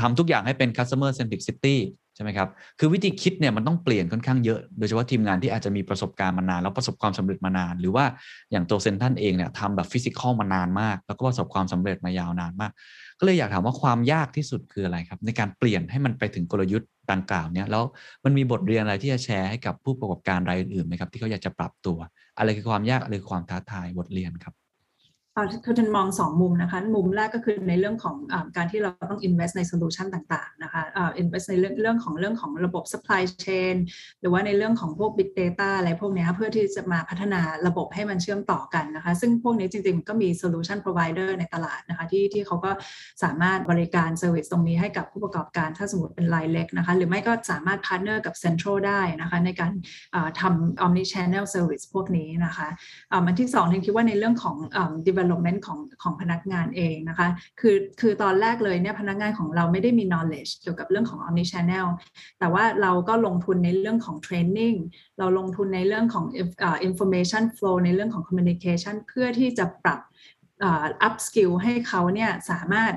[0.01, 1.77] ทำทุกอย่างให้เป็น customer centric city
[2.15, 8.05] ใช่ไหมครับ คือวิธีคิดเนี่ยมันต้องเปลี่ยนค่อนข้างเยอะ โดยเฉพาะทีมงานที่อาจจะมีประสบการณ์มานาน แล้วประสบความสำเร็จมานาน หรือว่า
[8.51, 12.73] อย่างตัวเซ็นทรัลเองเนี่ยทำแบบ physical มานานมาก แล้วก็ประสบความสำเร็จมายาวนานมาก
[13.19, 17.83] ก็เลยอยากถามว่าความยากที่สุดคืออะไรครับ ในการเปลี่ยนให้มันไปถึงกลยุทธ์ดังกล่าวเนี้ยแล้ว
[18.25, 21.99] มันมีบทเรียนอะไรที่จะแชร์ให้กับผู้ประกอบการรายอื่นๆไหมครับที่เขาอยากจะปรับตัว
[22.39, 24.58] อะไรคือความยากอะไรคือความท้าทายบทเรียนครับ
[25.65, 30.83] คือท่านมองสองมุมนะคะมุมแรกก็คือในเรื่องของอการที่เราต้อง invest ใน solution ต่างๆนะคะ
[31.23, 33.77] invest ในเรื่องเรื่องของเรื่องของระบบ supply chain
[34.21, 42.71] หรือว่าในเรื่องของพวก big data อะไรพวกนี้เพื่อที่จะมาพัฒนาระบบให้มันเชื่อมต่อกันนะคะ ซึ่งพวกนี้จริงๆ ก็มี solution provider ในตลาดนะคะที่ที่เขาก็
[43.23, 49.73] สามารถบริการ service ตรงนี้ให้กับผู้ประกอบการถ้าสมมติเป็นรายเล็กนะคะ หรือไม่ก็สามารถ partner กับ central ได้นะคะในการ
[50.41, 52.69] ทำ omni channel service พวกนี้นะคะ
[53.27, 54.57] มันที่สองทิงคิดว่าในเรื่องของ
[55.07, 57.29] develop development ของของพนักงานเองนะคะ
[57.61, 61.87] คือคือตอนแรกเลยเนี่ยพนักงานของเราไม่ได้มี knowledge เกี่ยวกับเรื่องของ omni channel
[62.39, 64.77] แต่ว่าเราก็ลงทุนในเรื่องของ training
[65.19, 66.25] เราลงทุนในเรื่องของ
[66.89, 70.01] information flow ในเรื่องของ communication เพื่อที่จะปรับ
[71.07, 72.93] up skill ให้เขาเนี่ยสามารถ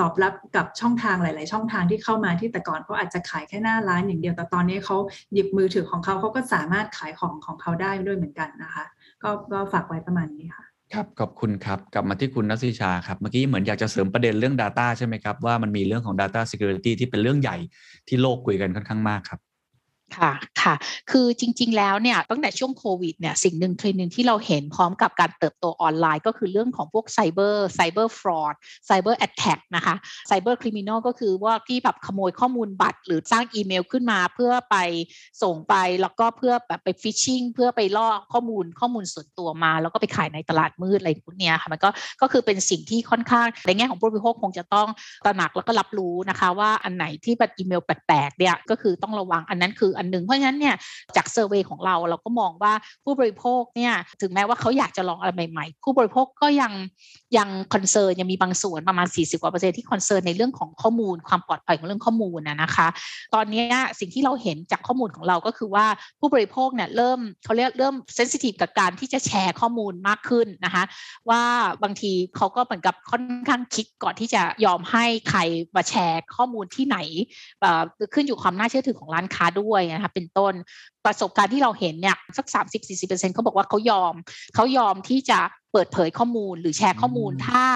[0.00, 4.96] ตอบรับกับช่องทางหลาย ๆ ช่องทางที่เข้ามาที่แต่ก่อนเขาอาจจะขายแค่หน้าร้านอย่างเดียวแต่ตอนนี้เขา
[5.32, 8.84] หยิบมือถือของเขาเขาก็สามารถขายของของเขาได้ด้วยเหมือนกันนะคะ
[9.22, 17.56] ก็ก็ฝากไว้ประมาณนี้ค่ะ ครับขอบคุณครับ กลับมาที่คุณนัสิชาครับ เมื่อกี้เหมือนอยากจะเสริมประเด็นเรื่อง Data ใช่ไหมครับ ว่ามันมีเรื่องของ Data Security ที่เป็นเรื่องใหญ่
[18.08, 19.40] ที่โลกคุยกันค่อนข้างมากครับ
[20.18, 20.74] ค่ะค่ะ
[21.10, 28.54] คือจริง ๆ แล้วเนี่ยตั้งแต่ช่วงโควิดเนี่ยสิ่งหนึ่งเทรนด์หนึ่งที่เราเห็นพร้อมกับการเติบโตออนไลน์ ก็คือเรื่องของพวก cyber cyber fraud
[28.86, 29.94] cyber attack นะคะ
[30.28, 34.76] cyber criminal ก็คือว่าที่แบบขโมยข้อมูลบัตร หรือสร้างอีเมลขึ้นมาเพื่อไป
[35.42, 41.90] ส่งไปแล้วก็เพื่อแบบไป phishing เพื่อไปล่อข้อมูลข้อมูลส่วนตัวมา แล้วก็ไปขายในตลาดมืดอะไรพวกนี้ค่ะมันก็
[42.22, 44.88] ก็คือเป็นสิ่งที่ค่อนข้างในแง่ของผู้บริโภคคงจะต้อง
[45.24, 50.74] ตระหนักแล้วก็รับรู้นะคะ ว่าอันไหนที่แบบอีเมลแปลกๆเนี่ยก็คือต้องระวังอันนั้นคืออันหนึ่งเพราะฉะนั้นเนี่ย
[51.16, 52.72] จาก survey ของเราเราก็มองว่า
[53.04, 56.72] ผู้บริโภคเนี่ยถึงแม้ว่าเขาอยากจะลองอะไรใหม่ๆ ผู้บริโภคก็ยัง
[57.36, 62.88] ยัง concern ยังมีบางส่วนประมาณ 40กว่าเปอร์เซ็นต์ที่ concern ในเรื่องของข้อมูล ความปลอดภัยของเรื่องข้อมูลนะคะ
[63.34, 63.64] ตอนนี้
[64.00, 65.86] สิ่งที่เราเห็นจากข้อมูลของเราก็คือว่า
[66.20, 70.84] ผู้บริโภคเนี่ยเริ่มเขาเรียกเริ่ม sensitive กับการที่จะแชร์ข้อมูลมากขึ้นนะคะ
[71.30, 71.42] ว่า
[71.82, 75.40] บางทีเขาก็เหมือนกับค่อนข้างคิดก่อนที่จะยอมให้ใคร
[75.76, 76.98] มาแชร์ข้อมูลที่ไหน
[78.14, 80.54] ขึ้นอยู่ความน่าเชื่อถือของร้านค้าด้วยนะคะเป็นต้น
[81.06, 82.46] ประสบการณ์ที่เราเห็นเนี่ยสัก
[82.90, 84.14] 30-40%เขาบอกว่าเขายอม
[84.54, 85.40] เขายอมที่จะ
[85.72, 87.66] เปิดเผยข้อมูลหรือแชร์ข้อมูลถ้า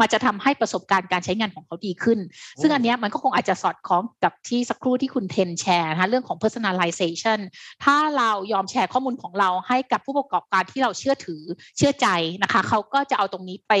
[0.00, 2.18] มันจะทำให้ประสบการณ์การใช้งานของเขาดีขึ้น
[2.60, 7.38] ซึ่งอันนี้มันก็คงอาจจะสอดคล้องกับที่สักครู่ที่คุณเทนแชร์นะคะเรื่องของ personalization
[7.84, 11.42] ถ้าเรายอมแชร์ข้อมูลของเราให้กับผู้ประกอบการที่เราเชื่อถือ
[11.76, 12.08] เชื่อใจ
[12.42, 13.74] นะคะเขาก็จะเอาตรงนี้ไป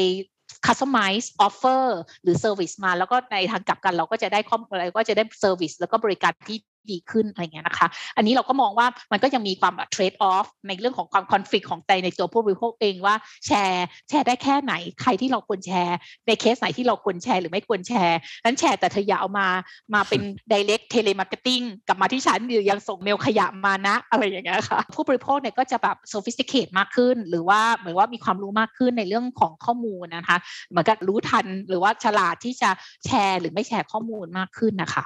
[0.66, 1.84] customize offer
[2.22, 6.58] หรือ service มา แล้วก็ในทางกลับกันเราก็จะได้ข้อมูลอะไรก็จะได้ service แล้วก็บริการที่
[6.92, 13.14] ดีขึ้นอะไรเงี้ยนะคะ อันนี้เราก็มองว่ามันก็ยังมีความ trade off ในเรื่องของความ conflict ของใจในตัวผู้บริโภคเองว่า
[13.46, 14.72] แชร์แชร์ได้แค่ไหน
[15.02, 15.96] ใครที่เราควรแชร์
[16.26, 19.48] ในเคสไหนที่เราควรแชร์หรือไม่ควรแชร์นั้นแชร์แต่เธออย่าเอามา
[19.94, 20.20] มาเป็น
[20.52, 30.36] direct telemarketing กลับมาที่ฉันหรือยังส่งเมลขยะมานะ อะไรอย่างเงี้ยค่ะ ผู้บริโภคเนี่ยก็จะแบบ sophisticate มากขึ้น หรือว่าเหมือนว่ามีความรู้มากขึ้นในเรื่องของข้อมูลนะคะ
[30.70, 32.70] เหมือนกับรู้ทันหรือว่าฉลาดที่จะ
[33.06, 35.04] แชร์หรือไม่แชร์ข้อมูลมากขึ้นนะคะ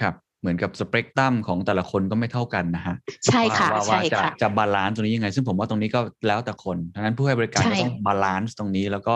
[0.00, 2.94] ครับ เหมือนกับสเปกตรัมของแต่ละคนก็ไม่เท่ากันนะฮะ
[3.26, 9.14] ใช่ค่ะว่าใช่ว่าจะค่ะจะ balance ตรงนี้ยังไง ซึ่งผมว่าตรงนี้ก็แล้วแต่คนดังนั้นผู้ให้บริการใช่ก็ต้อง balance ตรงนี้แล้วก็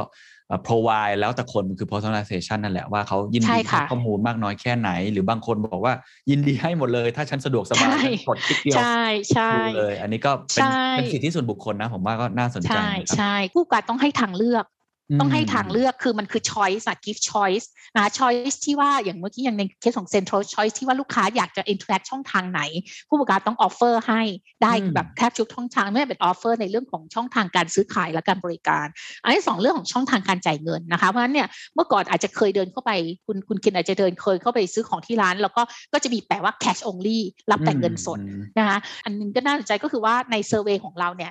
[0.66, 5.94] provide แล้วแต่คนมันคือ personalization นั่นแหละว่าเขายินดีใช่ดีให้ค่ะข้อมูลมากน้อยแค่ไหน หรือบางคนบอกว่า
[6.30, 9.02] ยินดีให้หมดเลย ถ้าฉันสะดวกสบายใช่ฉันกดคลิกเดียวใช่
[9.34, 14.79] ใช่ดูเลย อันนี้ก็เป็นใช่เป็นสิทธิส่วนบุคคลนะ ผมว่าก็น่าสนใจใช่นะครับใช่ผู้ประกอบการต้องให้ทางเลือกม
[15.18, 22.60] ต้องให้ทางเลือกคือมันคือ choice อะ give choice นะ choice ที่ว่าอย่างเมื่อกี้อย่างในเคสของ central choice ที่ว่าลูกค้าอยากจะ interact ช่องทางไหน
[23.08, 24.22] ผู้ประกอบการต้อง offer ให้
[24.62, 28.86] ได้อืมแบบแทบทุกช่องทางไม่ว่าเป็น offer ในเรื่องของช่องทางการซื้อขายและการบริการ
[29.22, 32.90] อันที่สองเรื่องของช่องทางการจ่ายเงินนะคะเพราะฉะนั้นเนี่ยเมื่อก่อนอาจจะเคยเดินเข้าไป
[33.26, 37.18] คุณคุณคินอาจจะเดินเคยเข้าไปซื้อของที่ร้าน แล้วก็ก็จะมีแปะว่า cash only
[37.50, 41.30] รับแต่เงินสดอืมนะคะอันหนึ่งก็น่าสนใจก็คือว่าใน survey ของเราเนี่ย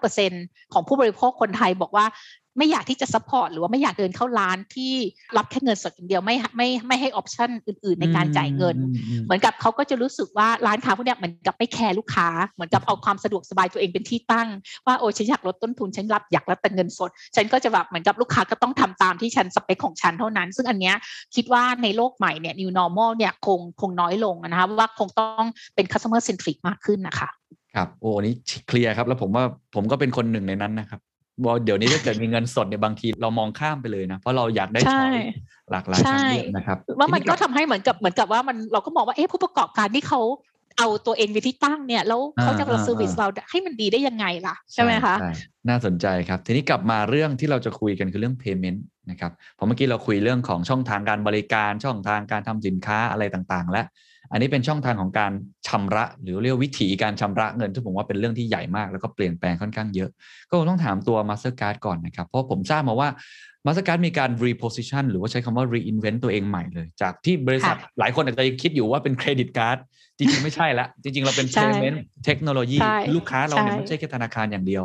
[0.00, 2.06] 59%ของผู้บริโภคคนไทยบอกว่า
[2.60, 4.92] ไม่อยากที่จะ support หรือว่าไม่อยากเดินเข้าร้านที่
[5.36, 14.48] รับแค่เงินสดอย่างเดียวไม่ไม่ไม่ให้ option อื่น ๆ ในการจ่ายเงินอืมอืมเหมือนกับเขาก็จะรู้สึกว่าร้านค้าพวกเนี้ยเหมือนกับไม่ care ลูกค้า เหมือนกับเอาความสะดวกสบายตัวเองเป็นที่ตั้ง
[14.86, 20.96] ว่าโอ้ฉันอยากลดต้นทุนฉันรับอยากรับแต่เงินสด ฉันก็จะแบบเหมือนกับลูกค้าก็ต้องทำตามที่ฉันสเปคของฉันเท่านั้น ซึ่งอันเนี้ย
[21.34, 27.30] คิดว่าในโลกใหม่เนี่ย new normal เนี่ยคงคงน้อยลงนะคะว่าคงต้องเป็น customer centric มากขึ้นนะคะ
[27.74, 28.34] ครับโอ้อันนี้
[28.68, 29.44] clear ครับ แล้วผมว่า
[29.74, 31.00] ผมก็เป็นคนหนึ่งในนั้นนะครับ
[31.44, 35.14] ว่าเดี๋ยวนี้ถ้าเกิดมีเงินสดเนี่ยบางทีเรามองข้ามไปเลยนะ เพราะเราอยากได้ใช่ choice
[35.70, 40.20] หลากหลายทางเลือกนะครับ ว่าบางทีก็ทำให้เหมือนกับเหมือนกับว่ามันเราก็มองว่าเอ๊ะผู้ประกอบการที่เขา
[40.78, 45.30] เอาตัวเองไปที่ตั้งเนี่ยแล้วเขาจะอ่า service อ่าเราให้มันดีได้ยังไงล่ะ ใช่ไหมคะใช่
[45.68, 53.82] น่าสนใจครับ ทีนี้กลับมาเรื่องที่เราจะคุยกันคือเรื่อง payment นะครับเพราะเมื่อกี้เราคุยเรื่องของช่องทางการบริการช่องทางการทำสินค้าอะไรต่างๆ และ
[54.32, 55.32] อันนี้เป็นช่องทางของการ
[55.66, 60.10] ชำระ หรือเรียกวิธีการชำระเงินที่ผมว่าเป็นเรื่องที่ใหญ่มาก แล้วก็เปลี่ยนแปลงค่อนข้างเยอะ
[60.48, 63.08] ก็คงต้องถามตัว Mastercard ก่อนนะครับ เพราะผมทราบมาว่า
[63.66, 69.78] Mastercard มีการ reposition หรือว่าใช้คำว่า reinvent ตัวเองใหม่เลย จากที่บริษัทค่ะหลายคนอาจจะยังคิดอยู่ว่าเป็นเครดิตการ์ด
[70.18, 74.82] จริงๆไม่ใช่ละ จริงๆ เราเป็นใช่ payment เทคโนโลยีใช่ลูกค้าเราเนี่ยใช่ไม่ใช่แค่ธนาคารอย่างเดียว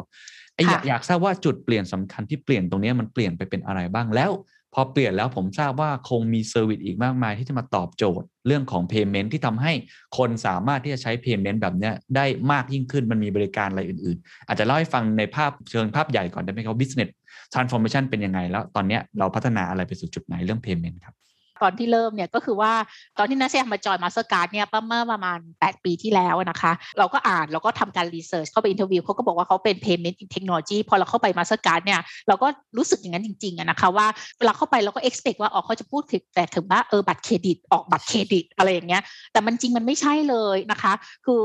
[0.56, 4.32] ไอ้อยากค่ะอยากทราบว่าจุดเปลี่ยนสำคัญที่เปลี่ยนตรงนี้มันเปลี่ยนไปเป็นอะไรบ้างแล้ว
[4.78, 9.74] พอเปลี่ยนแล้วผมทราบว่าคงมี service อีกมากมายที่จะมาตอบโจทย์เรื่องของ Payment ที่ทำให้
[10.18, 17.12] คนสามารถที่จะใช้ Payment แบบนี้ได้มากยิ่งขึ้นมันมีบริการอะไรอื่นๆ อาจจะเล่าให้ฟังในภาพเชิงภาพใหญ่ก่อนได้ไหมครับ Business
[17.54, 21.16] Transformation เป็นยังไงแล้วตอนนี้เราพัฒนาอะไรไปสู่จุดไหนเรื่อง Payment ครับ
[21.62, 22.74] ตอนที่เริ่มเนี่ยก็คือว่า
[23.18, 40.94] ตอนที่ณัฐสิมา join มาสเตอร์การ์ดเนี่ยเมื่อประมาณ 8 ปีที่แล้วนะคะ เราก็อ่านเราก็ทำการ research เข้าไป interview เขาก็บอกว่าเขาเป็น payment in technology พอเราเข้าไปมาสเตอร์การ์ดเนี่ยเราก็รู้สึกอย่างนั้นจริงๆนะคะว่าเวลาเข้าไปเราก็ expect ว่าอ๋อเขาจะพูดถึงแต่ถึงว่าเออบัตรเครดิตออกบัตรเครดิตอะไรอย่างเงี้ยแต่มันจริงมันไม่ใช่เลยนะคะ
[41.26, 41.40] คือ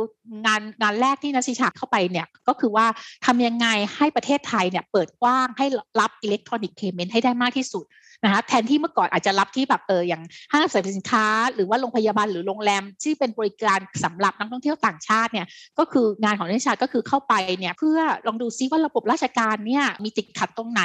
[0.47, 2.87] งานงานแรกที่นักศึกษาเข้าไปเนี่ยก็คือว่า
[3.27, 5.67] ทำยังไงให้ประเทศไทยเนี่ยเปิดกว้างให้
[6.01, 7.85] รับอิเล็กทรอนิกส์เพย์เมนต์ให้ได้มากที่สุด
[8.25, 15.47] นะคะแทนที่เมื่อก่อนอาจจะรับที่แบบเอออย่างห้างสรรพสินค้า หรือว่าโรงพยาบาลหรือโรงแรมที่เป็นบริการสำหรับนักท่องเที่ยวต่างชาติเนี่ย
[15.79, 20.83] ก็คืองานของนักศึกษาก็คือเข้าไปเนี่ยเพื่อลองดูซิว่าระบบราชการเนี่ยมีติดขัดตรงไหน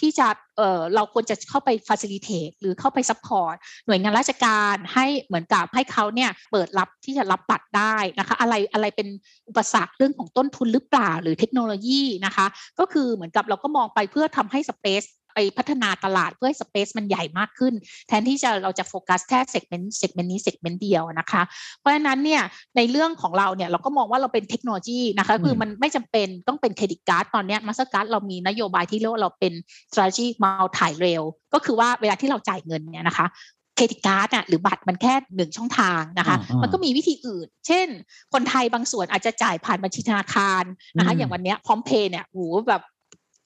[0.00, 3.54] ที่จะเออเราควรจะเข้าไป facilitate หรือเข้าไป support
[3.86, 9.08] หน่วยงานราชการให้เหมือนกับให้เขาเนี่ยเปิดรับที่จะรับบัตรได้นะคะอะไรอะไรเป็น
[9.48, 12.46] อุปสรรคเรื่องของต้นทุนหรือเปล่าหรือเทคโนโลยีนะคะ
[12.78, 17.74] ก็คือเหมือนกับเราก็มองไปเพื่อทำให้ space ไปพัฒนาตลาดเพื่อให้ space มันใหญ่มากขึ้น
[18.08, 21.42] แทนที่จะเราจะโฟกัสแค่ segment segment นี้ segment เดียวนะคะ
[21.78, 22.42] เพราะฉะนั้นเนี่ย
[22.76, 29.52] ในเรื่องของเราเนี่ยเราก็มองว่าเราเป็นเทคโนโลยีนะคะคือมันไม่จำเป็นต้องเป็น credit card ตอนเนี้ยมาสเตอร์การ์ดเรามีนโยบายที่เรียกว่าเราเป็น
[29.90, 33.28] strategy multi rail ก็คือว่าเวลาที่เราจ่ายเงินเนี่ยนะคะ
[33.76, 37.86] credit card อะหรือบัตรมันแค่หนึ่งช่องทางนะคะอ่าๆมันก็มีวิธีอื่น เช่น
[38.32, 40.64] คนไทยบางส่วนอาจจะจ่ายผ่านบัญชีธนาคาร
[40.98, 42.82] นะคะอืมอย่างวันเนี้ยพร้อมเพย์เนี่ยโหแบบ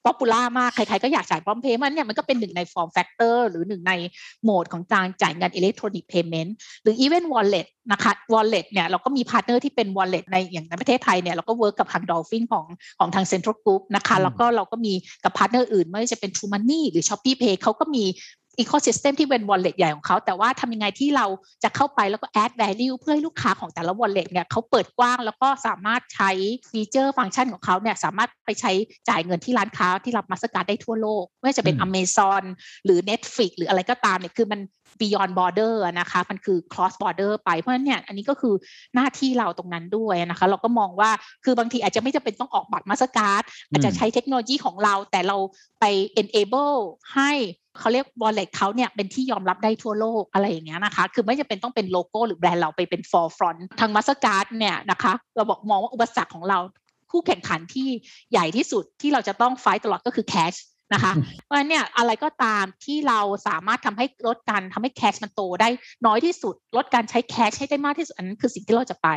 [0.06, 3.92] popular มาก ใครๆก็อยากจ่ายพร้อมเพย์มันเนี่ยมันก็เป็นหนึ่งใน form factor หรือหนึ่งใน
[4.44, 12.66] โหมดของการจ่ายเงินอิเล็กทรอนิกส์ payment หรือ e-wallet นะคะ wallet เนี่ยเราก็มี partner ที่เป็น wallet ในอย่างในประเทศไทยเนี่ยเราก็ work กับทางดอลฟินของ
[12.98, 14.92] ของทางเซ็นทรัลกรุ๊ปนะคะแล้วก็เราก็มี
[15.24, 18.04] กับ partner อื่นไม่ว่าจะเป็นทรูมันนี่หรือช้อปปี้เพย์เขาก็มี
[18.62, 21.26] ecosystem ที่เป็น wallet ใหญ่ของเขา แต่ว่าทำยังไงที่เรา
[21.64, 26.30] จะเข้าไปแล้วก็ add value เพื่อให้ลูกค้าของแต่ละ wallet เนี่ยเขาเปิดกว้างแล้วก็สามารถใช้
[26.70, 28.72] feature function ของเขาเนี่ยสามารถไปใช้
[29.08, 32.42] จ่ายเงินที่ร้านค้าที่รับมาสการได้ทั่วโลก ไม่ว่าจะเป็นอืม Amazon
[32.84, 34.60] หรือ Netflix หรืออะไรก็ตามเนี่ยคือมัน
[35.00, 38.54] beyond border อะนะคะ มันคือ cross border ไปเพราะฉะนั้นเนี่ยอันนี้ก็คือ
[38.94, 41.10] หน้าที่เราตรงนั้นด้วยนะคะ เราก็มองว่า
[41.44, 45.36] คือบางทีอาจจะไม่จำเป็นต้องออกบัตรมาสเตอร์การ์ดอาจจะใช้เทคโนโลยีของเราแต่เรา
[45.80, 45.84] ไป
[46.20, 46.76] enable
[47.14, 47.32] ให้
[47.80, 56.58] เขาเรียก wallet เขาเนี่ยเป็นที่ยอมรับได้ทั่วโลกอะไรอย่างเงี้ยนะคะ คือไม่จำเป็นต้องเป็นโลโก้หรือแบรนด์เราไปเป็น forefront ทางมาสเตอร์การ์ดเนี่ยนะคะ เราบอกมองว่าอุปสรรคของเรา
[57.10, 57.88] คู่แข่งขันที่
[58.32, 60.58] ใหญ่ที่สุดที่เราจะต้อง fight ตลอดก็คือ cash
[60.94, 61.12] นะคะ
[61.44, 65.68] เพราะฉะนั้นเนี่ยอะไรก็ตามที่เราสามารถทำให้ลดการทำให้ cash มันโตได้
[66.06, 69.08] น้อยที่สุด ลดการใช้แคชให้ได้มากที่สุดอันนั้นคือสิ่งที่เราจะไป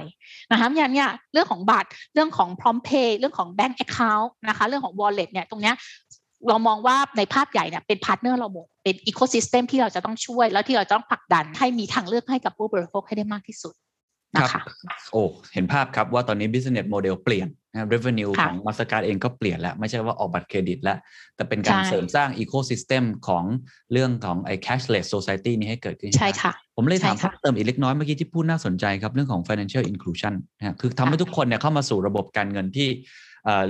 [0.52, 5.76] นะคะอย่างเนี้ยเรื่องของบัตรเรื่องของพร้อมเพย์เรื่องของ Bank Account นะคะเรื่องของ Wallet เนี่ยตรงเนี้ย
[6.48, 13.74] เรามองว่าในภาพใหญ่เนี่ยเป็นพาร์ทเนอร์เราหมดเป็นอีโค y ิสเต็มที่เราจะต้องช่วย แล้วที่เราจะต้องผลักดันให้มีทางเลือกให้กับผู้บริโภคให้ได้มากที่สุด
[14.36, 14.64] นะครัคะบ
[15.12, 15.24] โอ้
[15.54, 20.98] เห็นภาพครับว่าตอนนี้ business model เปลี่ยนนะ revenue ค่ะของ Mastercard เองก็เปลี่ยนแล้ว ไม่ใช่ว่าออกบัตรเครดิตแล้ว
[21.36, 23.44] แต่เป็นการใช่เสริมสร้าง ecosystem ของ
[23.92, 33.08] เรื่องของไอ้ cashless society นี้ให้เกิดขึ้น ใช่ค่ะ ผมเลยถามใช่ค่ะเพิ่มเติมอีกเล็กน้อยเมื่อกี้ที่พูดน่าสนใจครับ เรื่องของ financial inclusion นะครับคือทำให้ทุกคนเนี่ยเข้ามาสู่ระบบการเงินที่เอ่อ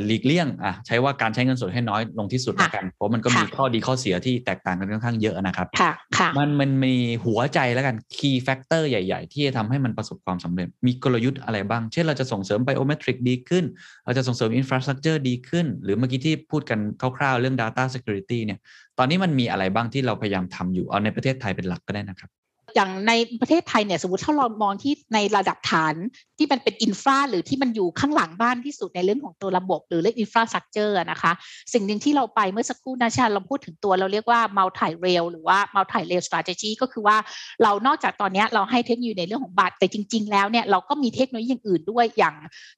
[0.06, 13.66] หลีกเลี่ยงอะใช้ว่าการใช้เงินสดให้น้อยลงที่สุดแล้วกัน เพราะมันก็มีค่ะข้อดีข้อเสียที่แตกต่างกันค่อนข้างเยอะนะครับค่ะค่ะมันมันมีหัวใจแล้วกัน key factor ใหญ่ ๆ ที่จะทำให้มันประสบความสำเร็จ มีกลยุทธ์อะไรบ้าง เช่นเราจะส่งเสริม biometric ดีขึ้น
[14.06, 16.80] เราจะส่งเสริม infrastructure ดีขึ้น หรือเมื่อกี้ที่พูดกัน
[17.18, 18.60] คร่าวๆเรื่อง data security เนี่ย
[18.98, 22.30] ตอนนี้มันมีอะไรบ้างที่เราพยายามทำอยู่เอาในประเทศไทยเป็นหลักก็ได้นะครับ
[22.76, 25.96] อย่างในประเทศไทยเนี่ยสมมติถ้าเรามองที่ในระดับฐาน
[26.38, 31.32] ที่มันเป็นอินฟราหรือที่มันอยู่ข้างหลังบ้านที่สุดในเรื่องของตัวระบบ หรือเรื่องอินฟราสตรักเจอร์นะคะ
[31.74, 37.18] สิ่งหนึ่งที่เราไปเมื่อสักครู่นะชาเราพูดถึงตัวเราเรียกว่า multi rail หรือว่า multi rail strategy ก็คือว่า
[37.64, 42.36] เรานอกจากตอนนี้เราให้เทคโนโลยีในเรื่องของบัตรแต่จริง ๆ แล้วเนี่ยเราก็มีเทคโนโลยีอย่างอื่นด้วยอย่าง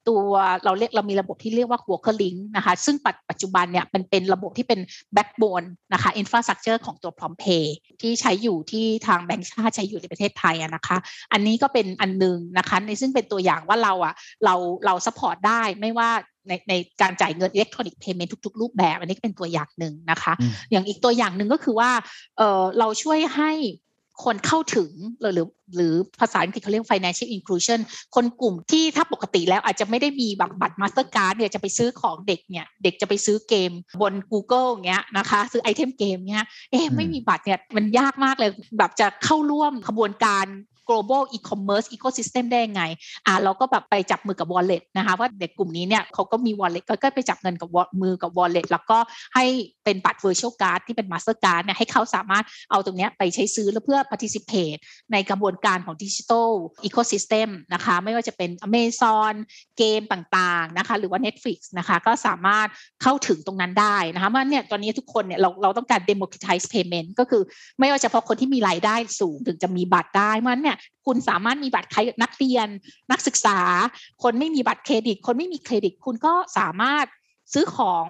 [0.08, 0.19] ตัว
[0.65, 2.95] เราเรียกเรามีระบบที่เรียกว่า Worker Link นะคะซึ่ง
[3.30, 4.80] ปัจจุบันเนี่ยมันเป็นระบบที่เป็น
[5.15, 7.65] backbone นะคะ infrastructure ของตัว Prom Pay
[8.01, 10.97] ที่ใช้อยู่ที่ทางแบงก์ชาติช้อยู่ในประเทศไทยอะนะคะ
[11.33, 14.13] อันนี้ก็เป็นอันหนึ่งนะคะในซึ่งเป็นตัวอย่างว่าเราอะ
[14.45, 16.09] เราเรา support ได้ไม่ว่า
[16.47, 21.91] ในในการจ่ายเงิน electronic payment ทุก ๆ รูปแบบ อันนี้ก็เป็นตัวอย่างหนึ่งนะคะอืมอย่างอีกตัวอย่างหนึ่งก็คือว่า
[22.37, 23.51] เออเราช่วยให้
[24.23, 27.79] คนเข้าถึงหรือหรือหรือภาษาอังกฤษเขาเรียก financial inclusion
[28.15, 40.45] คนกลุ่มที่ถ้าปกติแล้วอาจจะไม่ได้มีบัตรบัตรมาสเตอร์การ์ดเนี่ยจะไปซื้อของเด็กเนี่ยเด็กจะไปซื้อเกมบน Google เงี้ยนะคะ ซื้อไอเทมเกมเงี้ยเอ๊ะอืมไม่มีบัตรเนี่ยมันยากมากเลยแบบจะเข้าร่วมขบวนการ
[40.89, 42.83] global e-commerce ecosystem ได้ยังไง
[43.27, 48.97] อ่าเราก็แบบไปจับมือกับ wallet นะคะว่าเด็กกลุ่มนี้เนี่ยเขาก็มี wallet ก็ไปจับเงินกับ wa- มือกับ wallet แล้วก็
[49.35, 49.45] ให้
[49.83, 54.79] เป็นบัตร virtual card ที่เป็น master card เนี่ยให้เขาสามารถเอาตรงนี้ไปใช้ซื้อแล้วเพื่อ participate
[55.11, 56.49] ในกระบวนการของ digital
[56.87, 59.33] ecosystem นะคะไม่ว่าจะเป็น Amazon
[59.77, 62.67] เกมต่างๆนะคะหรือว่า Netflix นะคะก็สามารถ
[63.03, 67.43] เข้าถึงตรงนั้นได้นะคะเพราะฉะนั้นเนี่ยตอนนี้ทุกคนเนี่ยเราเราต้องการ democratize payment ก็คือ
[67.79, 72.67] ไม่ว่าเฉพาะคนที่มีรายได้สูงถึงจะมีบัตรได้เพราะฉะนั้นเนี่ยคุณสามารถมีบัตรใครนักเรียน
[73.12, 73.60] นักศึกษา
[74.23, 77.05] คนไม่มีบัตรเครดิต คนไม่มีเครดิต คุณก็สามารถ
[77.53, 78.05] ซื้อของ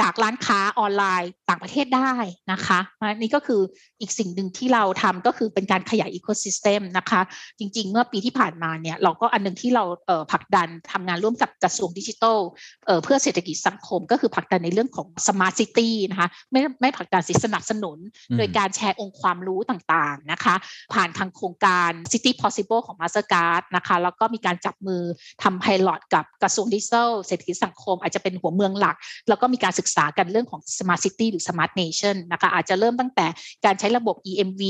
[0.00, 2.12] จากร้านค้าออนไลน์ต่างประเทศได้
[2.52, 3.60] นะคะอันนี้ก็คือ
[4.00, 7.20] อีกสิ่งหนึ่งที่เราทำก็คือเป็นการขยายอีโค y ิสเต็มนะคะ
[7.58, 12.38] จริง ๆ เมื่อปีที่ผ่านมาเนี่ยเราก็อันหนึงที่เราเอ่อผลักดันทำงานร่วมกับกระทรวงดิจิทัล
[12.86, 17.98] เอ่อเพื่อเศรษฐกิจสังคม ก็คือผลักดันในเรื่องของ smart city นะคะไม่ไม่ผลักดันสิสนับสนุน
[18.30, 20.54] อืมโดยการแชร์องค์ความรู้ต่างๆนะคะ
[20.94, 25.02] ผ่านทางโครงการ City Possible ของ Mastercard นะคะแล้วก็มีการจับมือ
[25.42, 28.96] ทำไพลอตกับกระทรวงดิจิทัลเศรษฐกิจสังคม อาจจะเป็นหัวเมืองหลัก
[29.28, 33.26] แล้วก็มีการศึกษากันเรื่องของ Smart City หรือ Smart Nation นะคะอาจจะเริ่มตั้งแต่
[33.64, 34.62] การใช้ระบบ EMV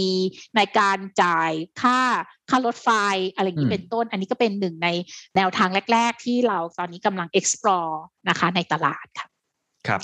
[0.57, 2.01] ในการจ่ายค่า
[2.51, 2.89] ค่ารถไฟ
[3.35, 4.89] อะไรอย่างนี้เป็นต้น อันนี้ก็เป็นหนึ่งใน
[5.37, 7.95] แนวทางแรก ๆ ที่เราตอนนี้กำลัง explore
[8.29, 9.32] นะคะในตลาดค่ะ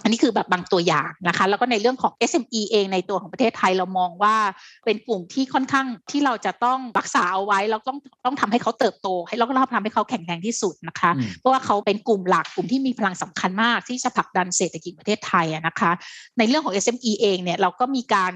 [0.04, 4.36] อันนี้คือแบบบางตัวอย่างนะคะ แล้วก็ในเรื่องของ SME เองในตัวของประเทศไทยเรามองว่า
[4.84, 15.90] เป็นกลุ่มที่ค่อนข้างที่เราจะต้องรักษาเอาไว้แล้วต้องต้องทำให้เขาเติบโต ให้แล้วก็ทำให้เขาแข็งแรงที่สุดนะคะอืมเพราะว่าเขาเป็นกลุ่มหลักกลุ่มที่มีพลังสำคัญมากที่จะผลักดันเศรษฐกิจประเทศไทยอะนะคะ
[16.38, 18.32] ในเรื่องของ SME เองเนี่ยเราก็มีการ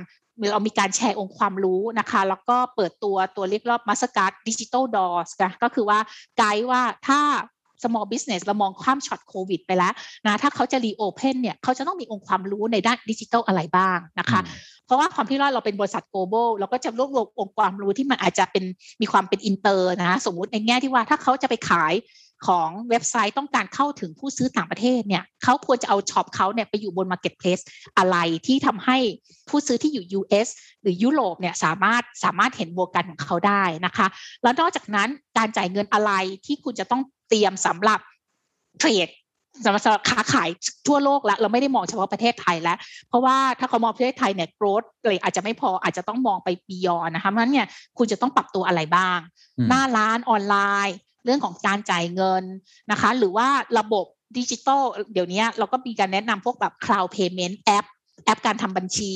[0.53, 5.29] เรามีการแชร์องค์ความรู้นะคะ แล้วก็เปิดตัวตัวเรียกรอบมาสการ์ดดิจิ t a ลดอส
[5.63, 5.99] ก็คือว่า
[6.39, 7.21] ไกด์ว่าถ้า
[7.83, 9.93] small business เรามองข้ามช็อตโควิดไปแล้ว
[10.27, 14.41] นะถ้าเขาจะ reopen เนี่ยเขาจะต้องมีองค์ความรู้ในด้านดิจิทัลอะไรบ้างนะคะ
[14.87, 18.65] เพราะว่าความที่ว่าเราเป็นบริษัท global เราก็จะรวบรวมองค์ความรู้ที่มันอาจจะเป็น
[19.01, 21.93] มีความเป็นอินเตอร์นะสมมุติในแง่ที่ว่าถ้าเขาจะไปขาย
[22.47, 27.63] ของเว็บไซต์ต้องการเข้าถึงผู้ซื้อต่างประเทศเนี่ยเขาควรจะเอา shop เขาเนี่ยไปอยู่บน Marketplace
[27.99, 28.99] อะไรที่ทำให้
[29.49, 30.49] ผู้ซื้อที่อยู่ US
[30.83, 34.07] หรือยุโรปเนี่ยสามารถสามารถเห็นโวกันของเขาได้นะคะ
[34.43, 36.13] แล้วนอกจากนั้นการจ่ายเงินอะไร
[36.47, 38.01] ที่คุณจะต้องเตรียมสำหรับ
[38.79, 39.09] trade
[39.65, 40.49] สำหรับค้าขาย
[40.89, 42.79] ทั่วโลกแล้ว เราไม่ได้มองเฉพาะประเทศไทยแล้ว
[43.09, 47.67] เพราะว่าถ้าเขามองประเทศไทยเนี่ย growth เลยอาจจะไม่พออาจจะต้องมองไป beyond นะคะเพราะฉะนั้นเนี่ย
[47.99, 49.19] คุณจะต้องปรับตัวอะไรบ้าง
[49.59, 52.45] อืมหน้าร้านออนไลน์ เรื่องของการจ่ายเงิน
[52.91, 54.07] นะคะ หรือว่าระบบ
[54.39, 54.83] ดิจิตอล
[55.13, 57.87] เดี๋ยวนี้เราก็มีการแนะนำพวกแบบ cloud payment แอป
[58.25, 59.13] แอปการทำบัญชี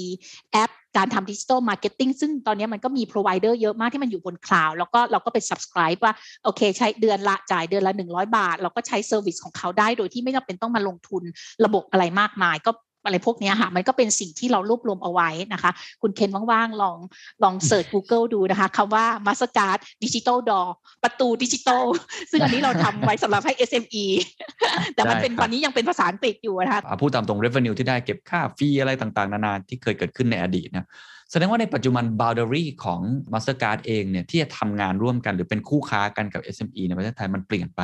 [0.52, 6.12] แอปการทำดิจิ t a ลมาร์เก็ตติ้งซึ่งตอนนี้มันก็มี provider เยอะมากที่มันอยู่บนคลาวด์แล้วก็เราก็ไป subscribe ว่า
[6.44, 11.22] โอเค ใช้เดือนละจ่ายเดือนละ 100 บาท เราก็ใช้ service ของเขาได้โดยที่ไม่จำเป็นต้องมาลงทุน
[11.64, 12.70] ระบบอะไรมากมาย ก็
[13.06, 15.70] อะไรพวกเนี้ยค่ะมันก็เป็นสิ่งที่เรารวบรวมเอาไว้นะคะ
[16.02, 16.96] คุณเคนว่างๆลอง
[17.42, 20.68] ลองเสิร์ช Google ดูนะคะคำว่า Mastercard Digital Door
[21.02, 21.84] ประตูดิจิตอล
[22.30, 24.04] ซึ่งอันนี้เราทำไว้สำหรับให้ SME
[24.94, 30.86] แต่มันเป็นได้ครับตอนนี้ยังเป็นภาษาอังกฤษอยู่นะคะอ่าพูดตามตรง revenue ที่ได้เก็บค่าฟรีอะไรต่างๆ นานาที่เคยเกิดขึ้นในอดีตนะ
[31.30, 33.00] แสดงว่าในปัจจุบัน boundary ของ
[33.32, 37.80] Mastercard เองเนี่ยที่จะทำงานร่วมกันหรือเป็นคู่ค้ากันกับ SME ในประเทศไทยมันเปลี่ยนไป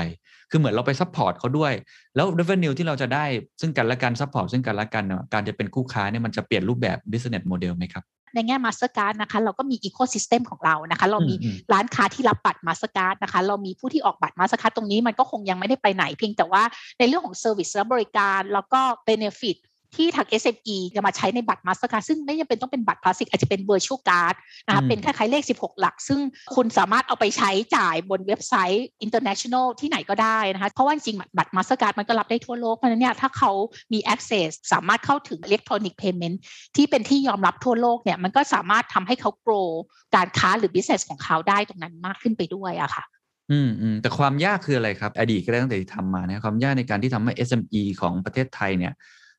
[0.50, 1.72] คือเหมือนเราไป support เขาด้วย
[2.14, 3.24] แล้ว revenue ที่เราจะได้
[3.60, 16.62] ซึ่งกันและกัน support ซึ่งกันและกันเนี่ยการจะเป็นคู่ค้าเนี่ยมันจะเปลี่ยนรูปแบบ business model ไหมครับในแง่ Mastercard นะคะเราก็มี Ecosystem ของเรานะคะ เรามีอืมร้านค้าที่รับบัตร Mastercard นะคะ เรามีผู้ที่ออกบัตร Mastercard ตรงนี้มันก็คงยังไม่ได้ไปไหนเพียงแต่ว่า
[16.98, 19.56] ในเรื่องของ Service และบริการ แล้วก็ Benefit
[19.96, 24.34] ที่ทาง SME จะมาใช้ในบัตร Mastercard ซึ่งไม่จำเป็นต้องเป็นบัตรพลาสติก อาจจะเป็น Virtual Card
[24.66, 26.20] นะคะอืมเป็นคล้ายๆเลข 16 หลัก ซึ่ง
[26.54, 33.52] คุณสามารถเอาไปใช้จ่ายบนเว็บไซต์ international ที่ไหนก็ได้นะคะเพราะว่าจริงๆบัตร Mastercard มันก็รับได้ทั่วโลกเพราะฉะนั้นเนี่ยถ้าเขา
[33.92, 36.36] มี access สามารถเข้าถึง electronic payment
[36.76, 39.68] ที่เป็นที่ยอมรับทั่วโลกเนี่ยมันก็สามารถทำให้เขา grow
[40.14, 43.04] การค้าหรือ business ของเขาได้ตรงนั้นมากขึ้นไปด้วยอะค่ะ
[43.50, 48.92] อืมอืมแต่ความยากคืออะไรครับ อดีตก็ได้ตั้งแต่ที่ทำมานะความยากในการที่ทำให้ SME ของประเทศไทยเนี่ย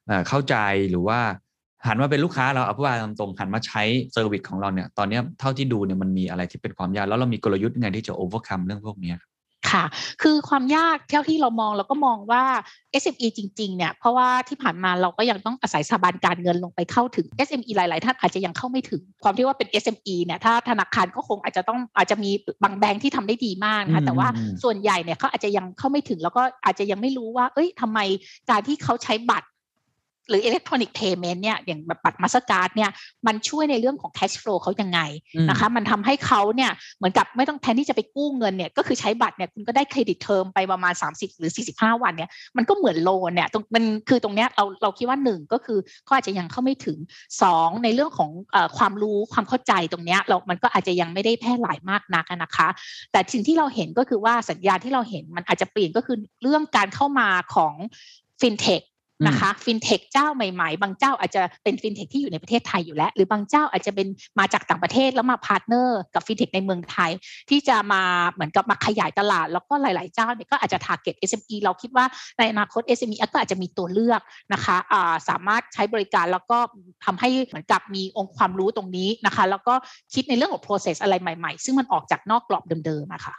[0.08, 0.56] เอ่อเข้าใจ
[0.90, 1.20] หรือว่า
[1.88, 9.32] หันมาเป็นลูกค้าเราเอาพูดว่าตรงๆหันมาใช้ service ของเราเนี่ยตอนเนี้ยเท่าที่ดูเนี่ยมันมีอะไรที่เป็นความยาก แล้วเรามีกลยุทธ์ยังไงที่จะ overcome เรื่องพวกเนี้ยครับ
[9.72, 9.86] ค่ะ
[10.22, 12.44] คือความยากเท่าที่เรามองเราก็มองว่า
[13.02, 22.32] SME จริงๆ เนี่ย เพราะว่าที่ผ่านมาเราก็ยังต้องอาศัยสถาบันการเงินลงไปเข้าถึง SME หลายๆ ท่านอาจจะยังเข้าไม่ถึง ความที่ว่าเป็น SME เนี่ย ถ้าธนาคารก็คงอาจจะต้องอาจจะมี
[22.64, 24.28] บางแบงค์ที่ทำได้ดีมากนะคะ แต่ว่า
[24.64, 28.00] ส่วนใหญ่เนี่ยเขาอาจจะยังเข้าไม่ถึง แล้วก็อาจจะยังไม่รู้ว่า เอ้ยทำไม
[28.50, 29.48] การที่เขาใช้บัตร
[30.30, 32.90] หรือ electronic payment เนี่ยอย่างแบบบัตรมาสการ์ดเนี่ย
[33.28, 35.00] มันช่วยในเรื่องของ cash flow เขายังไง
[35.50, 46.98] นะคะมันทำให้เขาเนี่ยเหมือนกับไม่ต้องแทนที่จะไปกู้เงินเนี่ยก็คือใช้บัตรเนี่ยคุณก็ได้เครดิตเทอมไปประมาณ 30 หรือ 45 วันเนี่ยมันก็เหมือนโลนเนี่ยตรงมันคือตรงเนี้ยเราเราคิดว่าหนึ่งก็คือเขาอาจจะยังเข้าไม่ถึง
[47.42, 52.68] สองในเรื่องของเออความรู้ความเข้าใจตรงเนี้ยเรามันก็อาจจะยังไม่ได้แพร่หลายมากนักอะนะคะ
[53.12, 57.74] แต่สิ่งที่เราเห็นก็คือว่าสัญญาณที่เราเห็นมันอาจจะเปลี่ยนก็คือเรื่องการเข้ามาของ
[58.42, 58.82] ฟินเทค
[59.28, 64.08] นะคะฟินเทคเจ้าใหม่ๆ บางเจ้าอาจจะเป็นฟินเทคที่อยู่ในประเทศไทยอยู่แล้ว หรือบางเจ้าอาจจะเป็น
[64.40, 67.12] มาจากต่างประเทศแล้วมา partner กับฟินเทคในเมืองไทย
[67.50, 72.06] ที่จะมาเหมือนกับมาขยายตลาด แล้วก็หลายๆเจ้าเนี่ยก็อาจจะ target SME เราคิดว่า
[72.38, 74.22] ในอนาคต SME ก็อาจจะมีตัวเลือก
[74.54, 74.78] นะคะ
[75.30, 76.58] สามารถใช้บริการแล้วก็
[77.06, 79.74] ทำให้เหมือนกับมีองค์ความรู้ตรงนี้นะคะ แล้วก็
[80.14, 83.36] คิดในเรื่องของ process อะไรใหม่ ๆ ซึ่งมันออกจากนอกกรอบเดิมๆอะค่ะ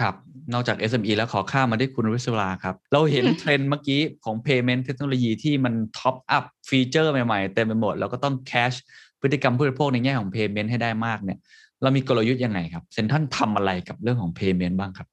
[0.00, 0.14] ครับ
[0.52, 8.72] นอกจาก SME แล้วขอข้ามมาที่คุณวิศวราครับ เราเห็นเทรนด์เมื่อกี้ของ payment เทคโนโลยีที่มัน top up feature ใหม่ๆ เต็มไปหมด แล้วก็ต้อง catch
[9.20, 11.38] พฤติกรรมผู้บริโภคในแง่ของ payment ให้ได้มากเนี่ย
[11.82, 15.08] เรามีกลยุทธ์ยังไงครับเซ็นทรัลทำอะไรกับเรื่องของ payment บ้างครับ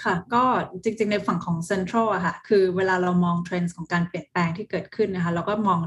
[0.00, 0.44] ค่ะ ก็
[0.82, 5.80] จริงๆ ในฝั่งของ Central อะค่ะ คือเวลาเรามองเทรนด์ของการเปลี่ยนแปลงที่เกิดขึ้นนะคะ เราก็มอง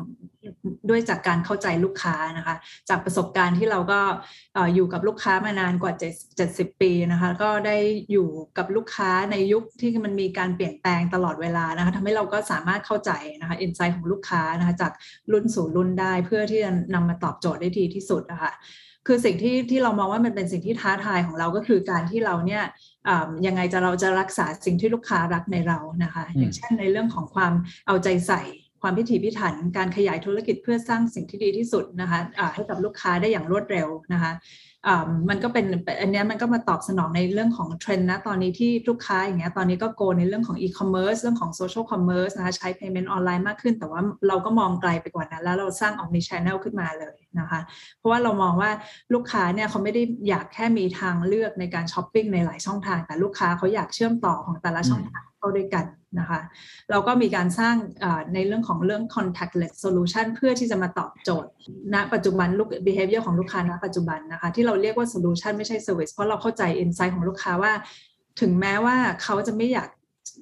[0.89, 2.55] ด้วยจากการเข้าใจลูกค้านะคะ
[2.89, 3.99] จากประสบการณ์ที่เราก็
[4.75, 7.77] อยู่กับลูกค้ามานานกว่า7 70 ปีนะคะ ก็ได้
[8.11, 14.91] อยู่กับลูกค้าในยุคที่มันมีการเปลี่ยนแปลงตลอดเวลานะคะทำให้เราก็สามารถเข้าใจนะคะอินไซต์ของลูกค้านะคะจาก
[15.31, 18.51] รุ่นสู่รุ่นได้เพื่อที่จะนำมาตอบโจทย์ได้ดีที่สุดนะคะ
[19.07, 22.63] คือสิ่งที่ที่เรามองว่ามันเป็นสิ่งที่ท้าทายของเราก็คือการที่เราเนี่ย
[23.07, 27.53] อ่ายังไงจะเราจะรักษาสิ่งที่ลูกค้ารักในเรานะคะอืมอย่างเช่นในเรื่องของความ
[27.87, 28.41] เอาใจใส่
[28.81, 34.31] ความพิถีพิถัน การขยายธุรกิจเพื่อสร้างสิ่งที่ดีที่สุดนะคะะให้กับลูกค้าได้อย่างรวดเร็วนะคะ
[35.29, 35.65] มันก็เป็น
[36.01, 47.59] อันนี้มันก็มาตอบสนองในเรื่องของเทรนด์นะตอนนี้ที่ลูกค้าอย่างเงี้ยตอนนี้ก็ go ในเรื่องของอีคอมเมิร์ซเรื่องของ social commerce นะคะใช้ payment ออนไลน์มากขึ้น แต่ว่าเราก็มองไกลไปกว่านั้น แล้วเราสร้าง omni channel ขึ้นมาเลยนะคะ
[47.97, 48.71] เพราะว่าเรามองว่า
[49.13, 55.85] ลูกค้าเนี่ยเขาไม่ได้อยากแค่มีทางเลือกในการช้อปปิ้งในหลายช่องทาง แต่ลูกค้าเขาอยากเชื่อมต่อของแต่ละช่องทาง เข้าด้วยกัน
[56.19, 56.39] นะคะ
[56.91, 57.75] เราก็มีการสร้าง
[58.33, 61.49] ในเรื่องของเรื่อง contactless solution เพื่อที่จะมาตอบโจทย์
[61.93, 67.73] ณปัจจุบันลูก behavior ของลูกค้าณปัจจุบันนะคะที่เราเรียกว่า solution ไม่ใช่ service เพราะเราเข้าใจ insight ของลูกค้าว่า
[68.41, 69.89] ถึงแม้ว่าเขาจะไม่อยาก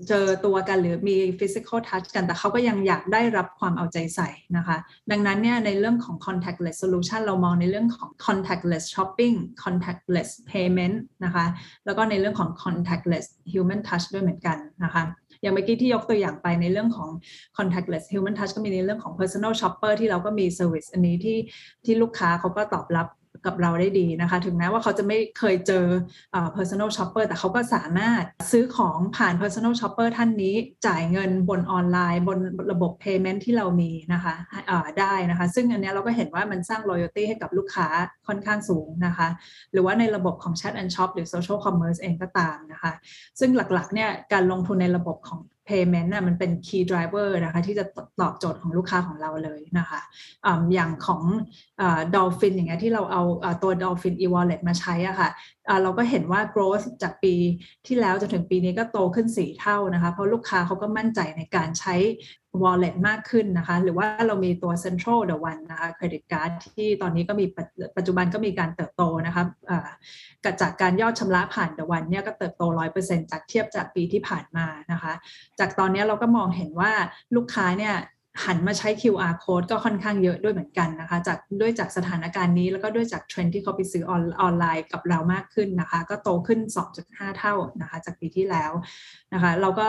[0.07, 4.77] เจอตัวกันหรือมี physical touch กัน แต่เขาก็ยังอยากได้รับความเอาใจใส่นะคะ
[5.11, 11.45] ดังนั้นเนี่ยในเรื่องของ contactless solution เรามองในเรื่องของ contactless shopping contactless payment นะคะ
[11.85, 15.03] แล้วก็ในเรื่องของ contactless human touch ด้วยเหมือนกันนะคะ
[15.41, 17.09] อย่างเมื่อกี้ที่ยกตัวอย่างไปในเรื่องของ
[17.57, 21.37] contactless human touch ก็มีในเรื่องของ personal shopper ที่เราก็มี service อันนี้ที่
[21.85, 23.07] ที่ลูกค้าเขาก็ตอบรับ
[23.45, 25.85] กับเราได้ดีนะคะ ถึงแม้ว่าเขาจะไม่เคยเจอ
[26.57, 30.55] personal shopper แต่เขาก็สามารถซื้อของผ่าน personal shopper ท่านนี้
[30.87, 32.39] จ่ายเงินบนออนไลน์ บน
[32.71, 34.35] ระบบ payment ที่เรามีนะคะ
[34.99, 37.87] ได้นะคะ ซึ่งอันนี้เราก็เห็นว่ามันสร้าง loyalty ให้กับลูกค้า
[38.27, 39.27] ค่อนข้างสูงนะคะ
[39.71, 42.93] หรือว่าในระบบของ chat and shop หรือ social commerce เองก็ตามนะคะ
[43.39, 47.85] ซึ่งหลักๆเนี่ยการลงทุนในระบบของ payment น่ะมันเป็น key driver นะคะที่จะ
[48.21, 49.99] ตอบโจทย์ของลูกค้าของเราเลยนะคะ
[50.45, 51.21] ออย่างของ
[52.15, 53.23] Dolphin อย่างเงี้ยที่เราเอา
[53.63, 55.29] ตัว Dolphin e-wallet มาใช้อะค่ะ
[55.83, 57.35] เราก็เห็นว่า growth จากปี
[57.87, 61.95] ที่แล้วจนถึงปีนี้ก็โตขึ้น 4 เท่านะคะ เพราะลูกค้าเขาก็มั่นใจในการใช้
[62.61, 67.45] wallet มากขึ้นนะคะ หรือว่าเรามีตัว central the one นะคะ credit card ที่ตอนนี้ก็มี
[67.97, 69.43] ปัจจุบันก็มีการเติบโตนะคะ
[70.45, 72.63] กจากการยอดชำระผ่าน the one เนี่ยก็เติบโต
[72.97, 75.13] 100%จากเทียบจากปีที่ผ่านมานะคะ
[75.59, 76.91] จากตอนนี้เราก็มองเห็นว่า
[77.35, 77.95] ลูกค้าเนี่ย
[78.45, 86.59] หันมาใช้ QR code ก็ค่อนข้างเยอะด้วยเหมือนกันนะคะ จากด้วยจากสถานการณ์นี้แล้วก็ด้วยจากเทรนที่เขาไปซื้อออนออนไลน์กับเรามากขึ้นนะคะ ก็โตขึ้น
[86.99, 88.71] 2.5 เท่านะคะ จากปีที่แล้ว
[89.33, 89.87] นะคะ เราก็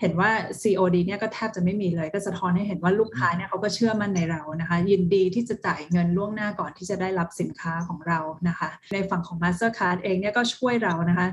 [0.00, 0.30] เห็นว่า
[0.62, 8.18] COD เนี่ยก็แทบจะไม่มีเลยก็สะท้อนให้เห็นว่าลูกค้าเนี่ยเขาก็เชื่อมั่นในเรานะคะ ยินดีที่จะจ่ายเงินล่วงหน้าก่อนที่จะได้รับสินค้าของเรา
[8.48, 11.26] นะคะ ในฝั่งของ Mastercard เองเนี่ยก็ช่วยเรานะคะ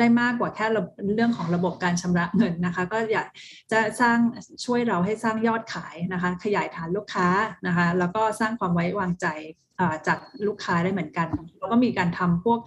[0.00, 0.66] ได้มากกว่าแค่
[1.14, 3.28] เรื่องของระบบการชำระเงินนะคะ ก็อยาก
[3.72, 4.18] จะสร้าง
[4.64, 7.28] ช่วยเราให้สร้างยอดขายนะคะ ขยายฐานลูกค้า
[7.66, 9.26] นะคะ แล้วก็สร้างความไว้วางใจ
[10.06, 11.28] จากลูกค้าได้เหมือนกัน
[11.58, 12.60] แล้วก็มีการทำพวก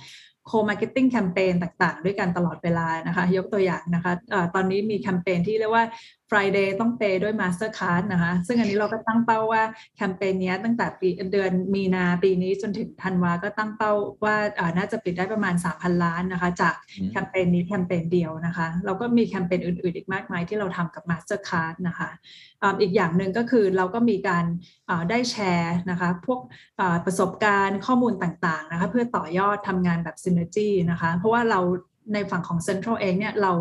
[0.48, 5.86] co-marketing แคมเปญต่างๆ ด้วยกันตลอดเวลานะคะ ยกตัวอย่างนะคะอะตอนนี้มีแคมเปญที่เรียกว่า
[6.30, 9.64] Friday ต้องเปย์ด้วย Mastercard นะคะ ซึ่งอันนี้เราก็ตั้งเป้าว่า
[9.96, 13.92] แคมเปญนี้ตั้งแต่ปีเดือนมีนาปีนี้จนถึงธันวาก็ตั้งเป้า
[14.24, 14.36] ว่า
[14.78, 16.74] น่าจะปิดได้ประมาณ 3,000 ล้านนะคะ จาก
[17.12, 22.10] แคมเปญนี้แคมเปญเดียวนะคะ เราก็มีแคมเปญอื่นๆ อีกมากมายที่เราทำกับ Mastercard นะคะ
[22.82, 24.46] อีกอย่างหนึ่งก็คือเราก็มีการ
[25.10, 26.40] ได้แชร์นะคะพวก
[27.06, 31.62] ประสบการณ์ข้อมูลต่างๆนะคะเพื่อต่อยอดทำงานแบบ Synergy นะคะ เพราะว่าเรา
[32.14, 33.52] ในฝั่งของ Central เองเนี่ยเรา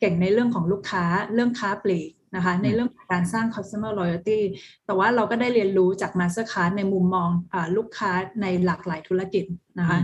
[0.00, 4.40] เก่งในเรื่องของลูกค้าเรื่องค้าปลีกนะคะในเรื่องของการสร้าง customer loyalty
[4.86, 8.10] แต่ว่าเราก็ได้เรียนรู้จาก Mastercard ในมุมมองอลูกค้า
[8.42, 9.44] ในหลากหลายธุรกิจ
[9.78, 9.98] นะคะ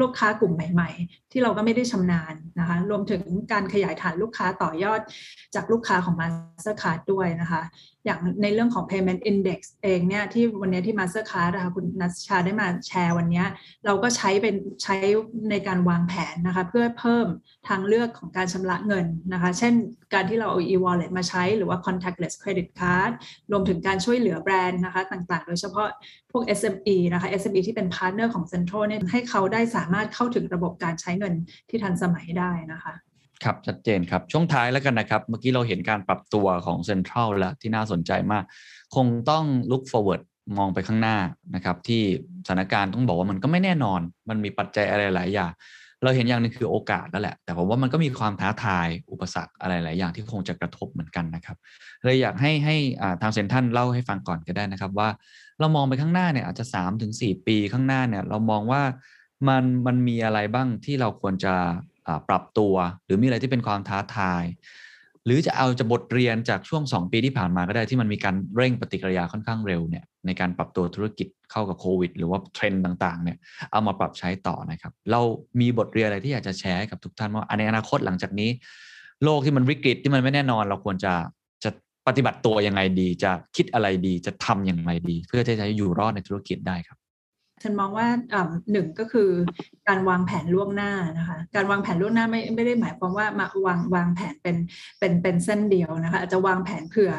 [0.00, 3.22] ลูกค้ากลุ่มใหม่ ๆ ที่เราก็ไม่ได้ชำนาญนะคะรวมถึง
[3.52, 5.00] การขยายฐานลูกค้าต่อยอด
[5.54, 7.62] จากลูกค้าของ Mastercard ด้วยนะคะ
[8.06, 13.44] อย่างในเรื่องของ payment index เองเนี่ยที่วันนี้ที่ Mastercard นะคะคุณนัชชาได้มาแชร์วันนี้
[13.86, 14.96] เราก็ใช้เป็นใช้
[15.50, 17.26] ในการวางแผนนะคะเพื่อเพิ่ม
[17.68, 19.74] ทางเลือกของการชำระเงินนะคะ เช่น
[20.14, 23.12] การที่เราเอา e-wallet มาใช้หรือว่า contactless credit card
[23.50, 25.88] รวมถึงการช่วยเหลือแบรนด์นะคะต่างๆ โดยเฉพาะ
[26.32, 31.34] พวก SME นะคะ SME ที่เป็นพาร์ทเนอร์ของ Central เนี่ยให้เขาได้สามารถเข้าถึงระบบการใช้เงิน
[31.68, 32.94] ที่ทันสมัยได้นะคะ
[33.44, 38.44] ครับชัดเจนครับ ช่วงท้ายแล้วกันนะครับ เมื่อกี้เราเห็นการปรับตัวของเซ็นทรัลแล้วที่น่าสนใจมาก
[38.94, 40.22] คงต้อง look forward
[40.58, 41.16] มองไปข้างหน้า
[41.54, 42.02] นะครับ ที่
[42.46, 45.52] สถานการณ์ต้องบอกว่ามันก็ไม่แน่นอน มันมีปัจจัยอะไรหลายอย่าง
[46.02, 51.56] เราเห็นอย่างนึงคือโอกาสนั่นแหละ แต่ผมว่ามันก็มีความท้าทายอุปสรรคอะไรหลายอย่างที่คงจะกระทบเหมือนกันนะครับ
[52.04, 52.76] เลยอยากให้ให้
[53.22, 55.08] ทางเซนทันเล่าให้ฟังก่อนก็ได้นะครับ ว่า
[55.60, 58.82] เรามองไปข้างหน้าเนี่ยอาจจะ3าถึงสปีข้างหน้าเนี่ยเรามองว่า
[59.48, 61.54] มันมันมีอะไรบ้างที่เราควรจะ
[62.28, 64.44] ปรับตัว หรือมีอะไรที่เป็นความท้าทาย
[65.24, 73.36] หรือจะเอาจะบทเรียนจากช่วง 2 ปีที่ผ่านมาก็ได้ที่มันมีการเร่งปฏิกิริยาค่อนข้างเร็วเนี่ยในการปรับตัวธุรกิจเข้ากับโควิด หรือว่าเทรนด์ต่างๆเนี่ย
[73.72, 75.20] เอามาปรับใช้ต่อนะครับ เรา
[75.60, 78.50] มีบทเรียนอะไรที่อยากจะแชร์กับทุกท่านว่าในอนาคตหลังจากนี้
[79.24, 81.14] โลกที่มันวิกฤตที่มันไม่แน่นอน เราควรจะ
[81.64, 81.70] จะ
[82.06, 86.98] ปฏิบัติตัวยังไงดี จะคิดอะไรดี จะทำย่างไรดี เพื่อที่จะอยู่รอดในธุรกิจได้ครับ
[87.62, 88.06] ฉันมองว่า
[88.72, 89.30] หนึ่งก็คือ
[89.88, 94.56] การวางแผนล่วงหน้านะคะการวางแผนล่วงหน้าไม่ไม่ได้หมายความว่ามาวางวางแผนเป็น
[94.98, 97.12] เป็นเป็นเส้นเดียวนะคะอาจจะวางแผนเผื่อ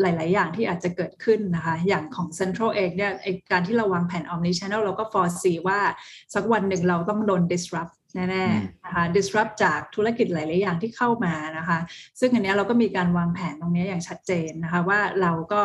[0.00, 3.12] หลาย ๆ อย่างที่อาจจะเกิดขึ้นนะคะ อย่างของ Central เองเนี่ย
[3.50, 5.80] การที่เราวางแผน Omni Channel เราก็ foresee ว่า
[6.34, 11.78] สักวันหนึ่งเราต้องโดน disrupt แน่ๆนะคะ disrupt จากธุรกิจหลาย ๆ อย่างที่เข้ามานะคะ
[12.20, 15.62] ซึ่งอันนี้เราก็มีการวางแผนตรงนี้อย่างชัดเจนนะคะ ว่าเราก็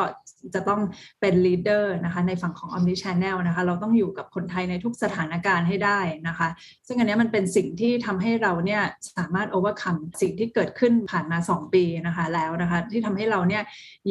[0.56, 0.82] จะต้อง
[1.22, 6.48] เป็น leader นะคะในฝั่งของ omni channel นะคะ เราต้องอยู่กับคนไทยในทุกสถานการณ์ให้ได้นะคะ
[6.88, 8.82] ซึ่งอันนี้มันเป็นสิ่งที่ทำให้เราเนี่ย
[9.18, 13.64] สามารถ overcome สิ่งที่เกิดขึ้นผ่านมา 2 ปีนะคะแล้วนะคะ ที่ทำให้เราเนี่ย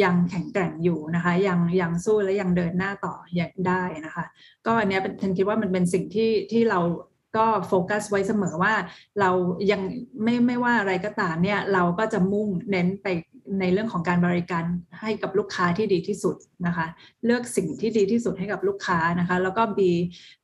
[0.02, 4.24] ยังแข็งแกร่งอยู่นะคะ ยังยังสู้และยังเดินหน้าต่ออย่างได้นะคะ
[4.66, 6.80] ก็อันนี้เป็นฉันคิดว่ามันเป็นสิ่งที่ที่เรา
[7.38, 8.74] ก็โฟกัสไว้เสมอว่า
[9.20, 9.30] เรา
[9.70, 9.80] ยัง
[10.22, 13.08] ไม่ไม่ว่าอะไรก็ตามเนี่ยเราก็จะมุ่งเน้นไป
[13.60, 14.64] ในเรื่องของการบริการ
[15.00, 16.36] ให้กับลูกค้าที่ดีที่สุด
[16.66, 16.86] นะคะ
[17.24, 19.90] เลือกสิ่งที่ดีที่สุดให้กับลูกค้านะคะ แล้วก็ be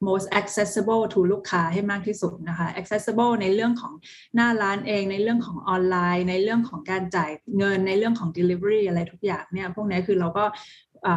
[0.09, 3.93] most accessible to ลูกค้าให้มากที่สุดนะคะ accessible ในเรื่องของ
[4.35, 10.45] หน้าร้านเอง ในเรื่องของออนไลน์ ในเรื่องของการจ่ายเงินในเรื่องของ delivery อะไรทุกอย่างเนี่ยพวกนี้คือเราก็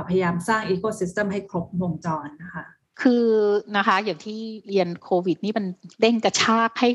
[0.08, 2.66] พยายามสร้าง ecosystem ให้ครบวงจรนะคะ
[3.02, 3.26] คือ
[3.78, 5.66] นะคะ อย่างที่เรียนโควิด นี่มัน
[6.02, 6.90] เด้งกระชากให้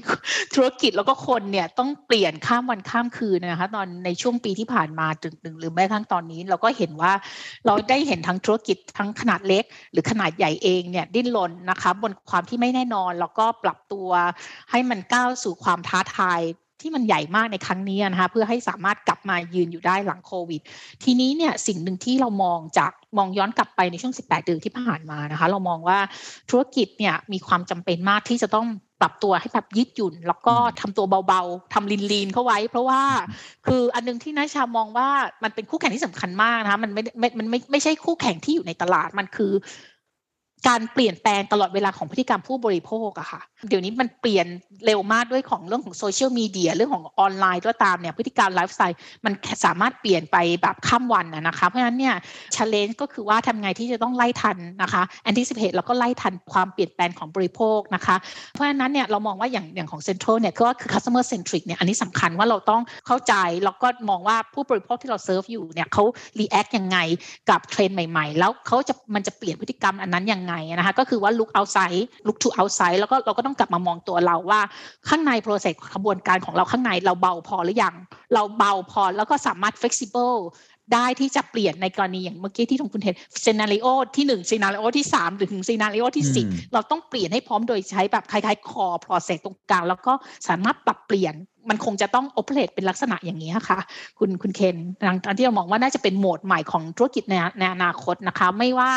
[0.54, 7.12] ธุรกิจแล้วก็คนเนี่ยต้องเปลี่ยนข้ามวันข้ามคืนนะคะ ตอนในช่วงปีที่ผ่านมาถึงหรือแม้ทั้งตอนนี้ เราก็เห็นว่า
[7.66, 14.08] เราได้เห็นทั้งธุรกิจทั้งขนาดเล็ก หรือขนาดใหญ่เองเนี่ยดิ้นรนนะคะ บนความที่ไม่แน่นอน แล้วก็ปรับตัว
[14.70, 16.40] ให้มันก้าวสู่ความท้าทาย
[16.82, 20.60] ที่มันใหญ่มากในครั้งนี้นะคะเพื่อให้สามารถกลับมายืนอยู่ได้หลังโควิด
[21.04, 25.98] ทีนี้เนี่ยสิ่งหนึ่งที่เรามองจากมองย้อนกลับไปในช่วง 18 เดือนที่ผ่านมานะคะ เรามองว่า
[26.50, 28.66] ธุรกิจเนี่ยมีความจำเป็นมากที่จะต้อง
[29.00, 33.02] ปรับตัวให้แบบยืดหยุ่น แล้วก็ทำตัวเบาๆทำลีนๆเข้าไว้ เพราะว่า
[33.66, 35.08] คืออันนึงที่นัชชามองว่า
[35.44, 37.02] มันเป็นคู่แข่งที่สำคัญมากนะคะมันไม่
[37.38, 39.52] มันไม่ไม่ใช่คู่แข่งที่อยู่ในตลาดมันคือ
[40.68, 44.46] การเปลี่ยนแปลงตลอดเวลาของพฤติกรรมผู้บริโภคอะค่ะ เดี๋ยวนี้มันเปลี่ยน
[44.86, 49.32] เร็วมากด้วยของเรื่องของโซเชียลมีเดียเรื่องของออนไลน์ก็ตามเนี่ยพฤติกรรมไลฟ์สไตล์มัน
[49.64, 52.14] สามารถเปลี่ยนไปแบบข้ามวันนะคะ เพราะฉะนั้นเนี่ย
[52.54, 58.16] challenge ก็คือว่าทำไงที่จะต้องไล่ทันนะคะ anticipate แล้วก็ไล่ทันความเปลี่ยนแปลงของบริโภคนะคะ
[58.52, 63.34] เพราะฉะนั้นเนี่ยเรามองว่าอย่างอย่างของเซ็นทรัลเนี่ยก็คือ customer centric เนี่ยอันนี้สำคัญว่าเราต้องเข้าใจ
[63.64, 66.04] แล้วก็มองว่าผู้บริโภคที่เราเซิร์ฟอยู่เนี่ยเขา
[66.40, 66.98] react ยังไง
[67.50, 74.60] กับเทรนด์ใหม่ ๆ แล้วเขาจะมันจะเปลี่ยนพฤติกรรมอันนั้นยังไงนะคะก็คือว่า look outside look to outside แล้วก็เราก็ต้องกลับมามองตัวเราว่า
[75.08, 77.94] ข้างใน process กระบวนการของเราข้างในเราเบาพอหรือยัง
[78.34, 80.38] เราเบาพอแล้วก็สามารถ flexible
[80.94, 83.86] ได้ที่จะเปลี่ยนในกรณีอย่างเมื่อกี้ที่ทางคุณเคน scenario
[84.16, 90.12] ที่หนึ่ง scenario ที่สามหรือถึง scenario ที่สี่เราต้องเปลี่ยนให้พร้อมโดยใช้แบบคล้ายๆ core process ตรงกลาง แล้วก็
[90.48, 91.34] สามารถปรับเปลี่ยน
[91.68, 93.78] มันคงจะต้อง operate เป็นลักษณะอย่างนี้ค่ะ
[94.18, 94.76] คุณคุณเคน
[95.24, 98.92] ทางที่เรามองว่าน่าจะเป็นโหมดใหม่ของธุรกิจในในอนาคตนะคะ ไม่ว่า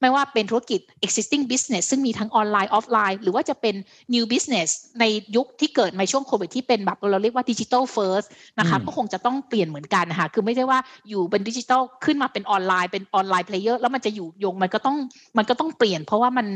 [0.00, 3.74] ไม่ว่าเป็นธุรกิจ existing business ซึ่งมีทั้งออนไลน์ออฟไลน์ หรือว่าจะเป็น
[4.14, 4.68] new business
[5.00, 5.04] ใน
[5.36, 8.24] ยุคที่เกิดในช่วงโควิดที่เป็นแบบเราเรียกว่า digital first
[8.58, 14.96] นะคะก็คงจะต้องเปลี่ยนเหมือนกันนะคะคือไม่ใช่ว่าอยู่เป็นดิจิทัลขึ้นมาเป็นออนไลน์เป็น online player แล้วมันจะอยู่ยงมันก็ต้อง
[15.38, 16.46] มันก็ต้องเปลี่ยน เพราะว่ามัน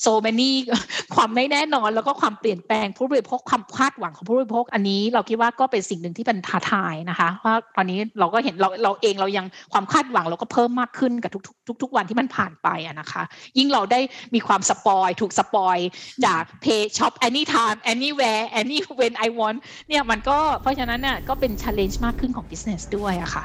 [0.00, 0.56] so many
[1.14, 13.22] ความไม่แน่นอนแล้วก็ความเปลี่ยนแปลงผู้บริโภคความคาดหวังของผู้บริโภคอันนี้เราคิดว่าก็เป็นสิ่งหนึ่งที่เป็นท้าทายนะคะเพราะตอนนี้เราก็เห็นเราเราเองเรายังความคาดหวังเราก็เพิ่มมากขึ้นกับทุกทุกทุกวันที่มันผ่านไปอะนะคะ
[13.58, 14.00] ยิ่งเราได้
[14.34, 15.78] มีความสปอยถูกสปอย
[16.26, 19.58] จาก pay shop anytime anywhere any when I want
[19.88, 23.44] เนี่ยมันก็เพราะฉะนั้นเนี่ยก็เป็น challenge มากขึ้นของ business ด้วยอะคะ่ะ